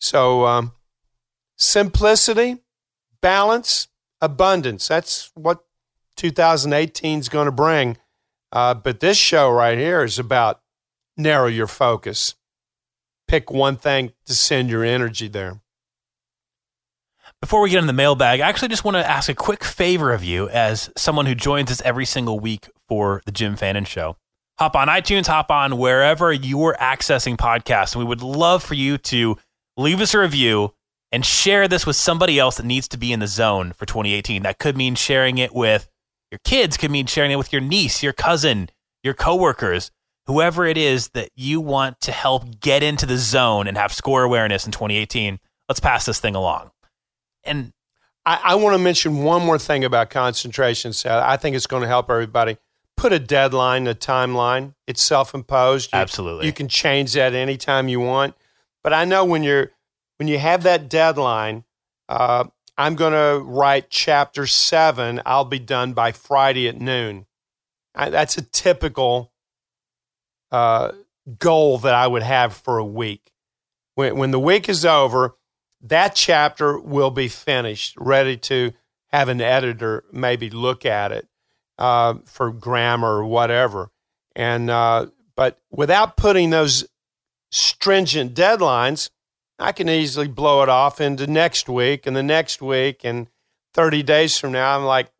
[0.00, 0.72] So, um,
[1.56, 2.58] simplicity,
[3.20, 3.88] balance,
[4.20, 4.88] abundance.
[4.88, 5.64] That's what
[6.16, 7.96] 2018 is going to bring.
[8.52, 10.60] Uh, but this show right here is about
[11.16, 12.34] narrow your focus.
[13.28, 15.60] Pick one thing to send your energy there.
[17.40, 20.12] Before we get in the mailbag, I actually just want to ask a quick favor
[20.12, 24.16] of you as someone who joins us every single week for the Jim Fannin Show.
[24.58, 27.94] Hop on iTunes, hop on wherever you're accessing podcasts.
[27.94, 29.38] And We would love for you to
[29.78, 30.74] leave us a review
[31.12, 34.42] and share this with somebody else that needs to be in the zone for 2018.
[34.42, 35.88] That could mean sharing it with
[36.30, 38.70] your kids, could mean sharing it with your niece, your cousin,
[39.02, 39.90] your coworkers,
[40.26, 44.22] whoever it is that you want to help get into the zone and have score
[44.22, 45.40] awareness in 2018.
[45.68, 46.70] Let's pass this thing along.
[47.42, 47.72] And
[48.24, 51.24] I, I want to mention one more thing about concentration, Seth.
[51.24, 52.58] I think it's going to help everybody.
[52.96, 54.74] Put a deadline, a timeline.
[54.86, 55.90] It's self imposed.
[55.92, 56.46] Absolutely.
[56.46, 58.34] You can change that anytime you want.
[58.84, 59.72] But I know when you're
[60.20, 61.64] when you have that deadline,
[62.06, 62.44] uh,
[62.76, 65.22] I'm going to write chapter seven.
[65.24, 67.24] I'll be done by Friday at noon.
[67.94, 69.32] I, that's a typical
[70.52, 70.92] uh,
[71.38, 73.32] goal that I would have for a week.
[73.94, 75.36] When, when the week is over,
[75.80, 78.74] that chapter will be finished, ready to
[79.12, 81.28] have an editor maybe look at it
[81.78, 83.90] uh, for grammar or whatever.
[84.36, 86.86] And uh, but without putting those
[87.50, 89.08] stringent deadlines,
[89.60, 93.28] I can easily blow it off into next week and the next week and
[93.74, 94.76] 30 days from now.
[94.76, 95.10] I'm like,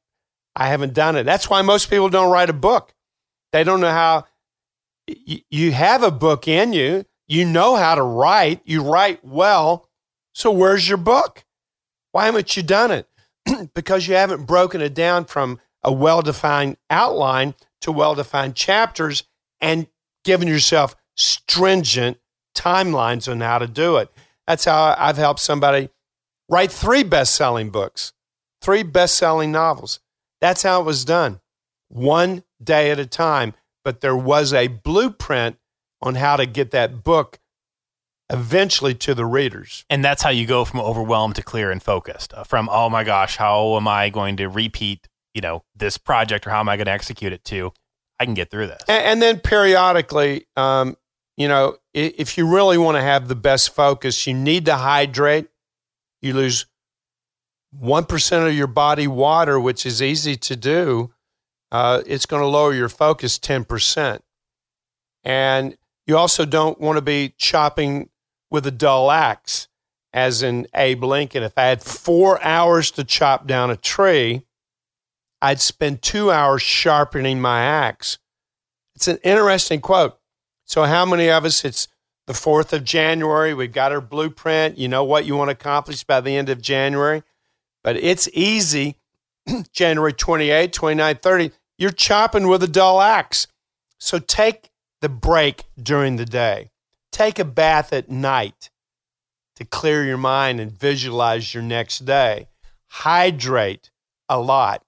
[0.57, 1.25] I haven't done it.
[1.25, 2.95] That's why most people don't write a book.
[3.53, 4.25] They don't know how.
[5.07, 7.05] You have a book in you.
[7.27, 8.61] You know how to write.
[8.65, 9.89] You write well
[10.33, 11.45] so where's your book?
[12.13, 13.09] Why haven't you done it?
[13.75, 19.25] because you haven't broken it down from a well defined outline to well defined chapters
[19.61, 19.87] and
[20.25, 22.19] given yourself stringent
[22.55, 24.11] timelines on how to do it.
[24.51, 25.91] That's how I've helped somebody
[26.49, 28.13] write three best selling books,
[28.61, 30.01] three best selling novels.
[30.41, 31.39] That's how it was done,
[31.87, 33.55] one day at a time.
[33.85, 35.57] But there was a blueprint
[36.03, 37.39] on how to get that book
[38.29, 39.85] eventually to the readers.
[39.89, 42.35] And that's how you go from overwhelmed to clear and focused.
[42.35, 46.45] Uh, from oh my gosh, how am I going to repeat, you know, this project
[46.45, 47.73] or how am I going to execute it to
[48.19, 48.83] I can get through this.
[48.89, 50.97] And, and then periodically, um,
[51.37, 55.49] you know, if you really want to have the best focus, you need to hydrate.
[56.21, 56.67] You lose
[57.79, 61.13] 1% of your body water, which is easy to do.
[61.73, 64.21] Uh, it's going to lower your focus 10%.
[65.23, 65.77] And
[66.07, 68.11] you also don't want to be chopping
[68.51, 69.69] with a dull axe,
[70.13, 71.43] as in Abe Lincoln.
[71.43, 74.43] If I had four hours to chop down a tree,
[75.41, 78.19] I'd spend two hours sharpening my axe.
[78.97, 80.20] It's an interesting quote.
[80.71, 81.89] So, how many of us, it's
[82.29, 86.05] the 4th of January, we've got our blueprint, you know what you want to accomplish
[86.05, 87.25] by the end of January,
[87.83, 88.95] but it's easy
[89.73, 93.49] January 28, 29, 30, you're chopping with a dull axe.
[93.99, 96.71] So take the break during the day.
[97.11, 98.71] Take a bath at night
[99.57, 102.47] to clear your mind and visualize your next day.
[102.87, 103.91] Hydrate
[104.29, 104.85] a lot,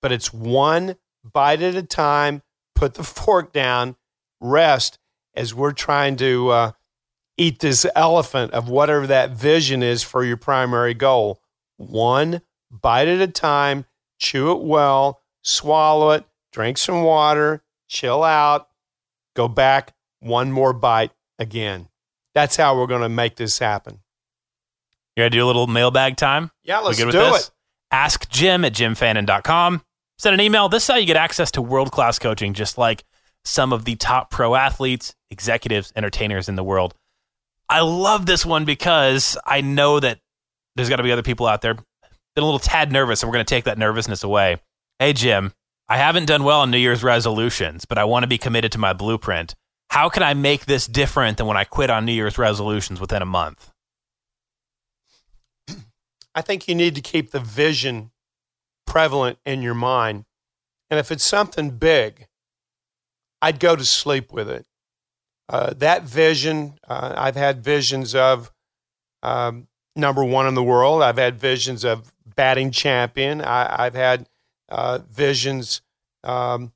[0.00, 2.40] but it's one bite at a time.
[2.74, 3.96] Put the fork down,
[4.40, 4.97] rest
[5.38, 6.72] as we're trying to uh,
[7.38, 11.40] eat this elephant of whatever that vision is for your primary goal.
[11.76, 13.86] One bite at a time,
[14.18, 18.68] chew it well, swallow it, drink some water, chill out,
[19.34, 21.88] go back one more bite again.
[22.34, 24.00] That's how we're going to make this happen.
[25.16, 26.50] You got to do a little mailbag time?
[26.64, 27.48] Yeah, let's do this?
[27.48, 27.50] it.
[27.90, 29.82] Ask Jim at jimfannin.com.
[30.18, 30.68] Send an email.
[30.68, 33.04] This is how you get access to world class coaching, just like
[33.48, 36.94] some of the top pro athletes, executives, entertainers in the world.
[37.68, 40.20] I love this one because I know that
[40.76, 41.76] there's got to be other people out there
[42.38, 44.58] been a little tad nervous, and we're going to take that nervousness away.
[45.00, 45.52] Hey, Jim,
[45.88, 48.78] I haven't done well on New Year's resolutions, but I want to be committed to
[48.78, 49.56] my blueprint.
[49.90, 53.22] How can I make this different than when I quit on New Year's resolutions within
[53.22, 53.72] a month?
[56.32, 58.12] I think you need to keep the vision
[58.86, 60.24] prevalent in your mind.
[60.90, 62.28] And if it's something big,
[63.40, 64.66] I'd go to sleep with it.
[65.48, 68.52] Uh, that vision, uh, I've had visions of
[69.22, 71.02] um, number one in the world.
[71.02, 73.40] I've had visions of batting champion.
[73.40, 74.28] I, have had
[74.68, 75.80] uh, visions
[76.22, 76.72] um,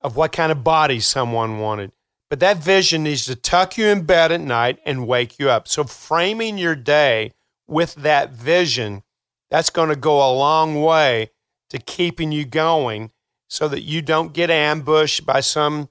[0.00, 1.92] of what kind of body someone wanted.
[2.28, 5.66] But that vision needs to tuck you in bed at night and wake you up.
[5.66, 7.32] So, framing your day
[7.66, 9.02] with that vision,
[9.50, 11.30] that's going to go a long way
[11.70, 13.10] to keeping you going
[13.50, 15.88] so that you don't get ambushed by some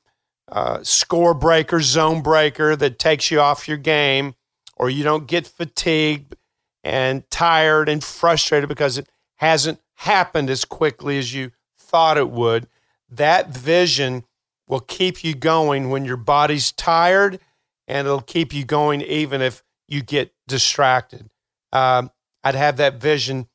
[0.47, 4.33] uh, score breaker, zone breaker that takes you off your game,
[4.77, 6.35] or you don't get fatigued
[6.85, 12.67] and tired and frustrated because it hasn't happened as quickly as you thought it would.
[13.09, 14.23] That vision
[14.65, 17.39] will keep you going when your body's tired,
[17.89, 21.29] and it'll keep you going even if you get distracted.
[21.73, 23.49] Um, I'd have that vision,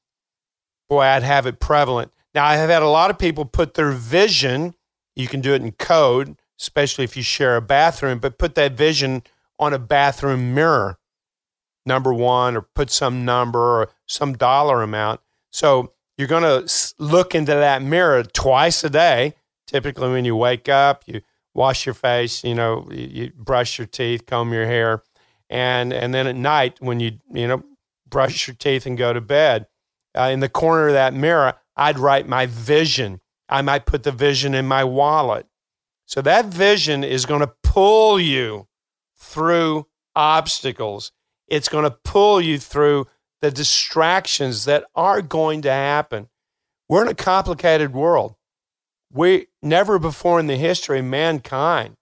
[0.91, 2.13] boy, I'd have it prevalent.
[2.35, 4.75] Now, I have had a lot of people put their vision,
[5.15, 8.73] you can do it in code, especially if you share a bathroom, but put that
[8.73, 9.23] vision
[9.59, 10.99] on a bathroom mirror
[11.87, 15.21] number one or put some number or some dollar amount.
[15.51, 19.35] So you're going to look into that mirror twice a day.
[19.67, 21.21] Typically, when you wake up, you
[21.55, 25.03] wash your face, you know, you, brush your teeth, comb your hair,
[25.49, 27.63] and and then at night when you you know
[28.09, 29.67] brush your teeth and go to bed,
[30.15, 33.21] uh, in the corner of that mirror, I'd write my vision.
[33.49, 35.47] I might put the vision in my wallet.
[36.07, 38.69] So that vision is going to pull you
[39.17, 41.13] through obstacles
[41.49, 43.07] it's going to pull you through
[43.41, 46.29] the distractions that are going to happen.
[46.89, 48.35] We're in a complicated world.
[49.13, 51.95] We never before in the history of mankind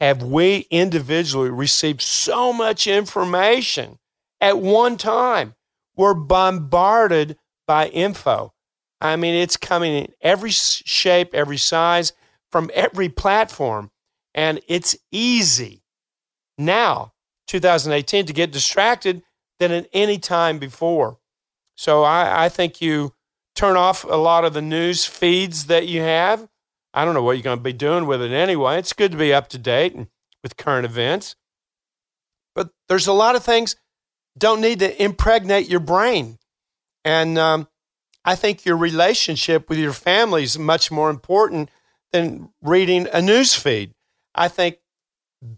[0.00, 3.98] have we individually received so much information
[4.40, 5.54] at one time.
[5.96, 8.52] We're bombarded by info.
[9.00, 12.12] I mean, it's coming in every shape, every size,
[12.50, 13.90] from every platform,
[14.34, 15.82] and it's easy
[16.58, 17.12] now
[17.46, 19.22] 2018 to get distracted
[19.58, 21.18] than at any time before.
[21.76, 23.14] So I, I think you
[23.54, 26.48] turn off a lot of the news feeds that you have.
[26.92, 28.78] I don't know what you're going to be doing with it anyway.
[28.78, 29.96] It's good to be up to date
[30.42, 31.36] with current events.
[32.54, 33.76] But there's a lot of things
[34.36, 36.38] don't need to impregnate your brain.
[37.04, 37.68] And um,
[38.24, 41.70] I think your relationship with your family is much more important
[42.12, 43.94] than reading a news feed.
[44.34, 44.78] I think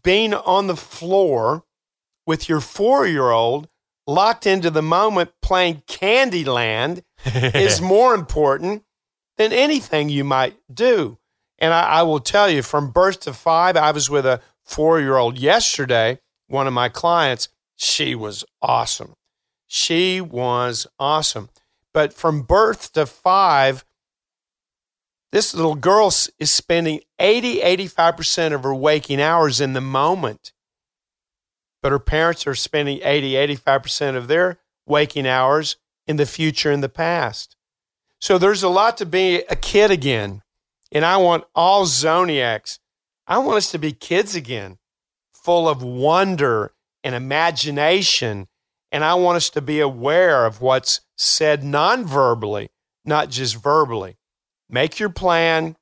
[0.02, 1.64] being on the floor
[2.26, 3.68] with your four year old
[4.06, 8.84] locked into the moment playing Candyland is more important
[9.36, 11.18] than anything you might do.
[11.58, 15.00] And I, I, will tell you, from birth to five, I was with a four
[15.00, 17.48] year old yesterday, one of my clients.
[17.76, 19.14] She was awesome.
[19.66, 21.48] She was awesome.
[21.94, 23.84] But from birth to five,
[25.30, 30.52] this little girl is spending 80, 85% of her waking hours in the moment
[31.82, 35.76] but her parents are spending 80, 85% of their waking hours
[36.06, 37.56] in the future and the past.
[38.20, 40.42] So there's a lot to be a kid again.
[40.92, 42.78] And I want all Zoniacs,
[43.26, 44.78] I want us to be kids again,
[45.32, 46.72] full of wonder
[47.02, 48.46] and imagination.
[48.92, 52.68] And I want us to be aware of what's said non verbally,
[53.06, 54.18] not just verbally.
[54.68, 55.76] Make your plan,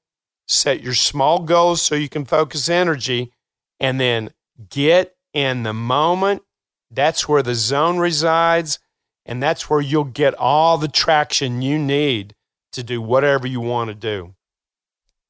[0.46, 3.32] set your small goals so you can focus energy,
[3.80, 4.30] and then
[4.68, 6.42] get in the moment.
[6.88, 8.78] That's where the zone resides,
[9.26, 12.34] and that's where you'll get all the traction you need
[12.72, 14.34] to do whatever you want to do.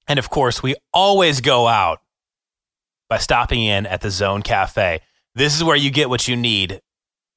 [0.07, 2.03] And of course, we always go out
[3.09, 5.01] by stopping in at the Zone Cafe.
[5.35, 6.81] This is where you get what you need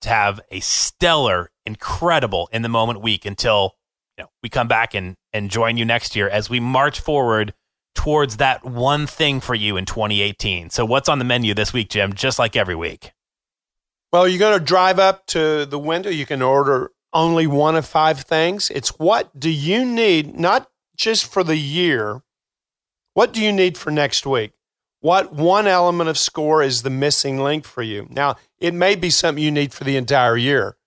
[0.04, 3.76] to have a stellar, incredible in the moment week until
[4.18, 7.54] you know, we come back and, and join you next year as we march forward
[7.96, 10.70] towards that one thing for you in 2018.
[10.70, 13.12] So, what's on the menu this week, Jim, just like every week?
[14.12, 16.10] Well, you're going to drive up to the window.
[16.10, 18.70] You can order only one of five things.
[18.70, 22.22] It's what do you need, not just for the year,
[23.14, 24.54] what do you need for next week?
[25.04, 28.08] What one element of score is the missing link for you?
[28.10, 30.78] Now, it may be something you need for the entire year,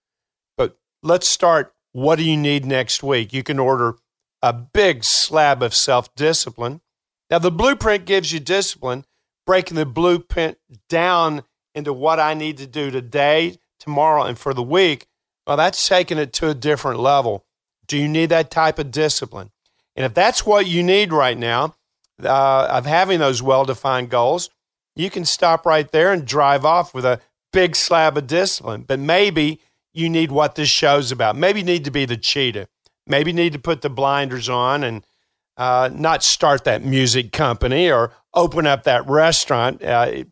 [0.57, 1.75] but let's start.
[1.93, 3.35] What do you need next week?
[3.35, 3.97] You can order
[4.41, 6.81] a big slab of self discipline.
[7.29, 9.05] Now, the blueprint gives you discipline,
[9.45, 10.57] breaking the blueprint
[10.89, 11.43] down
[11.75, 15.09] into what I need to do today, tomorrow, and for the week.
[15.47, 17.45] Well, that's taking it to a different level.
[17.87, 19.51] Do you need that type of discipline?
[19.95, 21.75] And if that's what you need right now,
[22.23, 24.51] uh, of having those well defined goals,
[24.95, 27.21] you can stop right there and drive off with a
[27.53, 28.83] big slab of discipline.
[28.83, 29.61] But maybe
[29.93, 31.37] you need what this show's about.
[31.37, 32.69] Maybe you need to be the cheetah.
[33.07, 35.07] Maybe you need to put the blinders on and
[35.57, 40.25] uh, not start that music company or open up that restaurant, uh,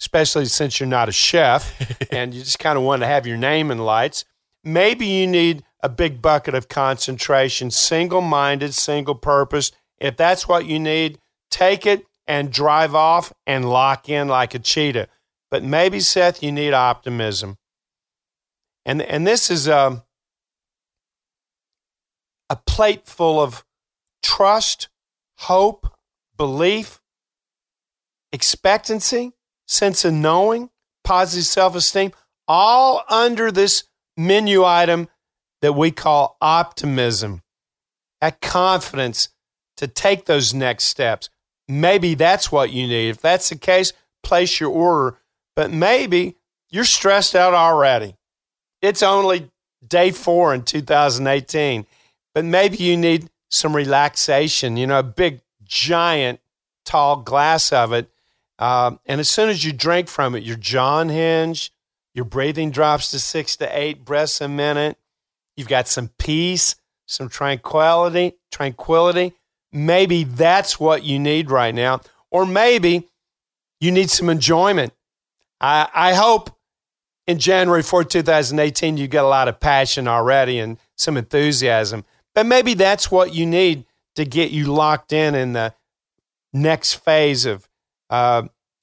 [0.00, 1.72] especially since you're not a chef
[2.10, 4.24] and you just kind of want to have your name in lights.
[4.64, 9.72] Maybe you need a big bucket of concentration, single minded, single purpose.
[9.98, 11.18] If that's what you need,
[11.52, 15.08] take it and drive off and lock in like a cheetah.
[15.50, 17.58] But maybe, Seth, you need optimism.
[18.84, 20.02] And, and this is a,
[22.50, 23.64] a plate full of
[24.22, 24.88] trust,
[25.38, 25.86] hope,
[26.36, 27.00] belief,
[28.32, 29.32] expectancy,
[29.68, 30.70] sense of knowing,
[31.04, 32.12] positive self esteem,
[32.48, 33.84] all under this
[34.16, 35.08] menu item
[35.60, 37.42] that we call optimism.
[38.20, 39.28] That confidence
[39.76, 41.28] to take those next steps,
[41.68, 43.08] maybe that's what you need.
[43.08, 43.92] If that's the case,
[44.22, 45.18] place your order.
[45.54, 46.36] But maybe
[46.70, 48.16] you're stressed out already.
[48.80, 49.50] It's only
[49.86, 51.86] day four in 2018,
[52.34, 56.40] but maybe you need some relaxation, you know, a big, giant,
[56.84, 58.10] tall glass of it.
[58.58, 61.72] Uh, and as soon as you drink from it, your jaw hinge,
[62.14, 64.96] your breathing drops to six to eight breaths a minute.
[65.56, 69.34] You've got some peace, some tranquility, tranquility.
[69.72, 72.00] Maybe that's what you need right now.
[72.30, 73.08] Or maybe
[73.80, 74.92] you need some enjoyment.
[75.60, 76.50] I, I hope
[77.26, 82.04] in January 4, 2018, you get a lot of passion already and some enthusiasm.
[82.34, 83.84] But maybe that's what you need
[84.16, 85.74] to get you locked in in the
[86.52, 87.68] next phase of
[88.10, 88.42] uh,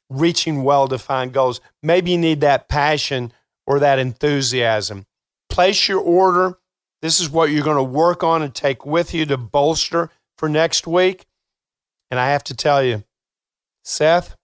[0.10, 1.62] reaching well defined goals.
[1.84, 3.34] Maybe you need that passion
[3.68, 5.06] or that enthusiasm.
[5.50, 6.58] Place your order.
[7.02, 10.10] This is what you're going to work on and take with you to bolster
[10.40, 11.26] for next week.
[12.10, 13.04] And I have to tell you,
[13.84, 14.36] Seth,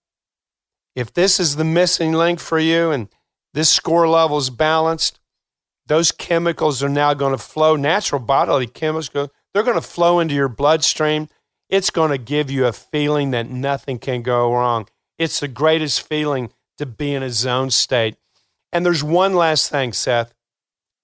[0.94, 3.08] if this is the missing link for you and
[3.54, 5.18] this score level is balanced,
[5.86, 10.34] those chemicals are now going to flow, natural bodily chemicals, they're going to flow into
[10.34, 11.28] your bloodstream.
[11.70, 14.86] It's going to give you a feeling that nothing can go wrong.
[15.18, 18.16] It's the greatest feeling to be in a zone state.
[18.70, 20.34] And there's one last thing, Seth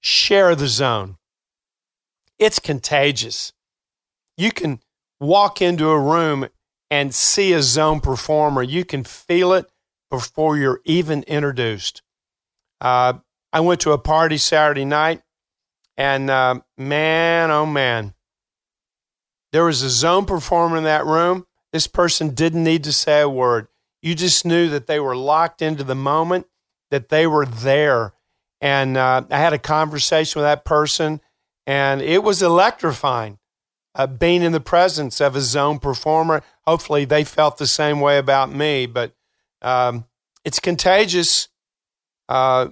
[0.02, 1.16] share the zone.
[2.38, 3.52] It's contagious
[4.42, 4.80] you can
[5.20, 6.48] walk into a room
[6.90, 8.62] and see a zone performer.
[8.62, 9.70] You can feel it
[10.10, 12.02] before you're even introduced.
[12.80, 13.14] Uh,
[13.52, 15.22] I went to a party Saturday night,
[15.96, 18.14] and uh, man, oh man,
[19.52, 21.46] there was a zone performer in that room.
[21.72, 23.68] This person didn't need to say a word.
[24.02, 26.46] You just knew that they were locked into the moment,
[26.90, 28.12] that they were there.
[28.60, 31.20] And uh, I had a conversation with that person,
[31.64, 33.38] and it was electrifying
[33.94, 36.42] uh, being in the presence of a zone performer.
[36.66, 39.12] Hopefully, they felt the same way about me, but
[39.60, 40.06] um,
[40.44, 41.48] it's contagious.
[42.28, 42.68] Uh,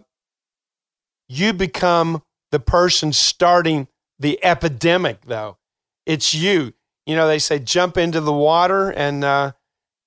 [1.29, 3.89] you become the person starting
[4.19, 5.59] the epidemic, though.
[6.07, 6.73] It's you.
[7.07, 9.53] You know, they say jump into the water and uh,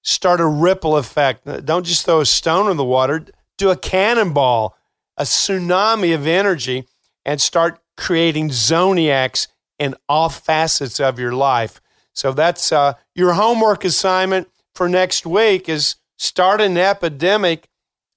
[0.03, 1.45] start a ripple effect.
[1.65, 3.25] Don't just throw a stone in the water,
[3.57, 4.75] do a cannonball,
[5.17, 6.87] a tsunami of energy,
[7.25, 9.47] and start creating zoniacs
[9.83, 11.81] in all facets of your life.
[12.13, 17.67] So that's uh, your homework assignment for next week is start an epidemic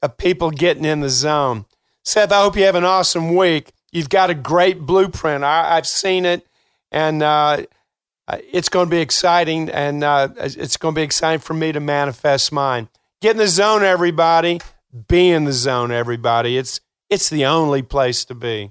[0.00, 1.66] of people getting in the zone.
[2.04, 3.72] Seth, I hope you have an awesome week.
[3.90, 5.42] You've got a great blueprint.
[5.42, 6.46] I, have seen it,
[6.92, 7.64] and uh,
[8.52, 11.80] it's going to be exciting, and uh, it's going to be exciting for me to
[11.80, 12.88] manifest mine.
[13.20, 14.60] Get in the zone, everybody.
[15.08, 16.58] Be in the zone, everybody.
[16.58, 16.80] It's
[17.10, 18.70] it's the only place to be.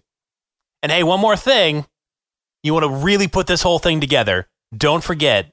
[0.81, 1.88] And hey, one more thing
[2.66, 5.52] you want to really put this whole thing together, don't forget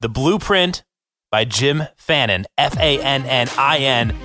[0.00, 0.82] the blueprint
[1.30, 4.16] by Jim Fannin, F A N N I N.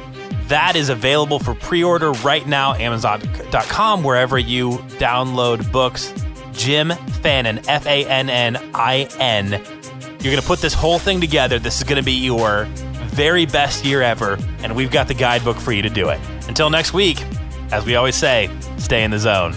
[0.47, 6.13] That is available for pre order right now, Amazon.com, wherever you download books.
[6.51, 6.89] Jim
[7.21, 9.51] Fannin, F A N N I N.
[9.51, 11.59] You're going to put this whole thing together.
[11.59, 12.65] This is going to be your
[13.09, 16.19] very best year ever, and we've got the guidebook for you to do it.
[16.47, 17.23] Until next week,
[17.71, 19.53] as we always say, stay in the zone.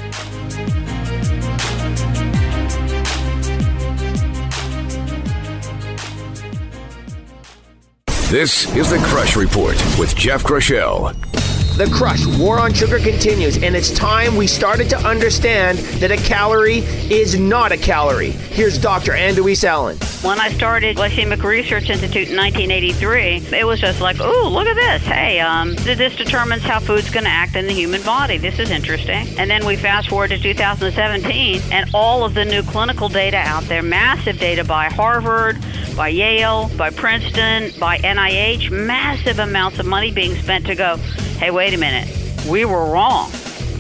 [8.31, 11.38] This is the Crush Report with Jeff Groeschel.
[11.79, 16.17] The crush, war on sugar continues, and it's time we started to understand that a
[16.17, 16.79] calorie
[17.09, 18.33] is not a calorie.
[18.33, 19.13] Here's Dr.
[19.13, 19.97] Ann de Wees Allen.
[20.23, 24.75] When I started Glycemic Research Institute in 1983, it was just like, ooh, look at
[24.75, 25.07] this.
[25.07, 28.39] Hey, um, this determines how food's going to act in the human body.
[28.39, 29.29] This is interesting.
[29.39, 33.63] And then we fast forward to 2017, and all of the new clinical data out
[33.67, 35.57] there, massive data by Harvard,
[35.95, 40.97] by Yale, by Princeton, by NIH, massive amounts of money being spent to go,
[41.39, 42.09] hey, wait a minute,
[42.49, 43.31] we were wrong.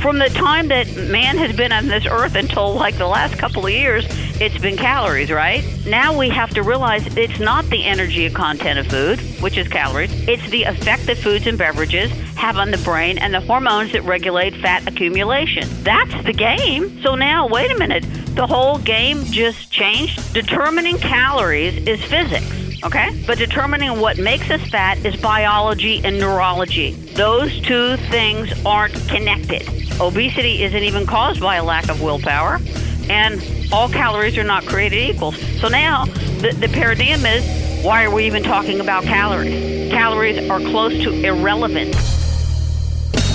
[0.01, 3.66] From the time that man has been on this earth until like the last couple
[3.66, 4.06] of years,
[4.40, 5.64] it's been calories, right?
[5.85, 10.12] Now we have to realize it's not the energy content of food, which is calories,
[10.28, 14.05] it's the effect that foods and beverages have on the brain and the hormones that
[14.05, 15.64] regulate fat accumulation.
[15.82, 17.02] That's the game.
[17.02, 18.05] So now, wait a minute,
[18.36, 20.32] the whole game just changed.
[20.32, 23.22] Determining calories is physics okay?
[23.26, 26.92] But determining what makes us fat is biology and neurology.
[26.92, 29.68] Those two things aren't connected.
[30.00, 32.60] Obesity isn't even caused by a lack of willpower,
[33.09, 33.42] and
[33.72, 35.32] all calories are not created equal.
[35.32, 39.90] So now the, the paradigm is why are we even talking about calories?
[39.90, 41.94] Calories are close to irrelevant.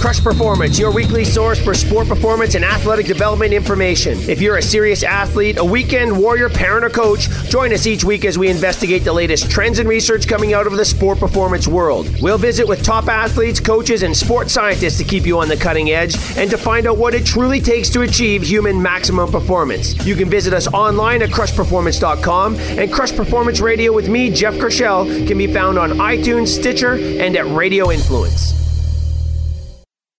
[0.03, 4.19] Crush Performance, your weekly source for sport performance and athletic development information.
[4.29, 8.25] If you're a serious athlete, a weekend warrior, parent, or coach, join us each week
[8.25, 12.09] as we investigate the latest trends and research coming out of the sport performance world.
[12.21, 15.91] We'll visit with top athletes, coaches, and sports scientists to keep you on the cutting
[15.91, 20.05] edge and to find out what it truly takes to achieve human maximum performance.
[20.05, 25.25] You can visit us online at crushperformance.com, and Crush Performance Radio with me, Jeff Groeschel,
[25.25, 28.62] can be found on iTunes, Stitcher, and at Radio Influence.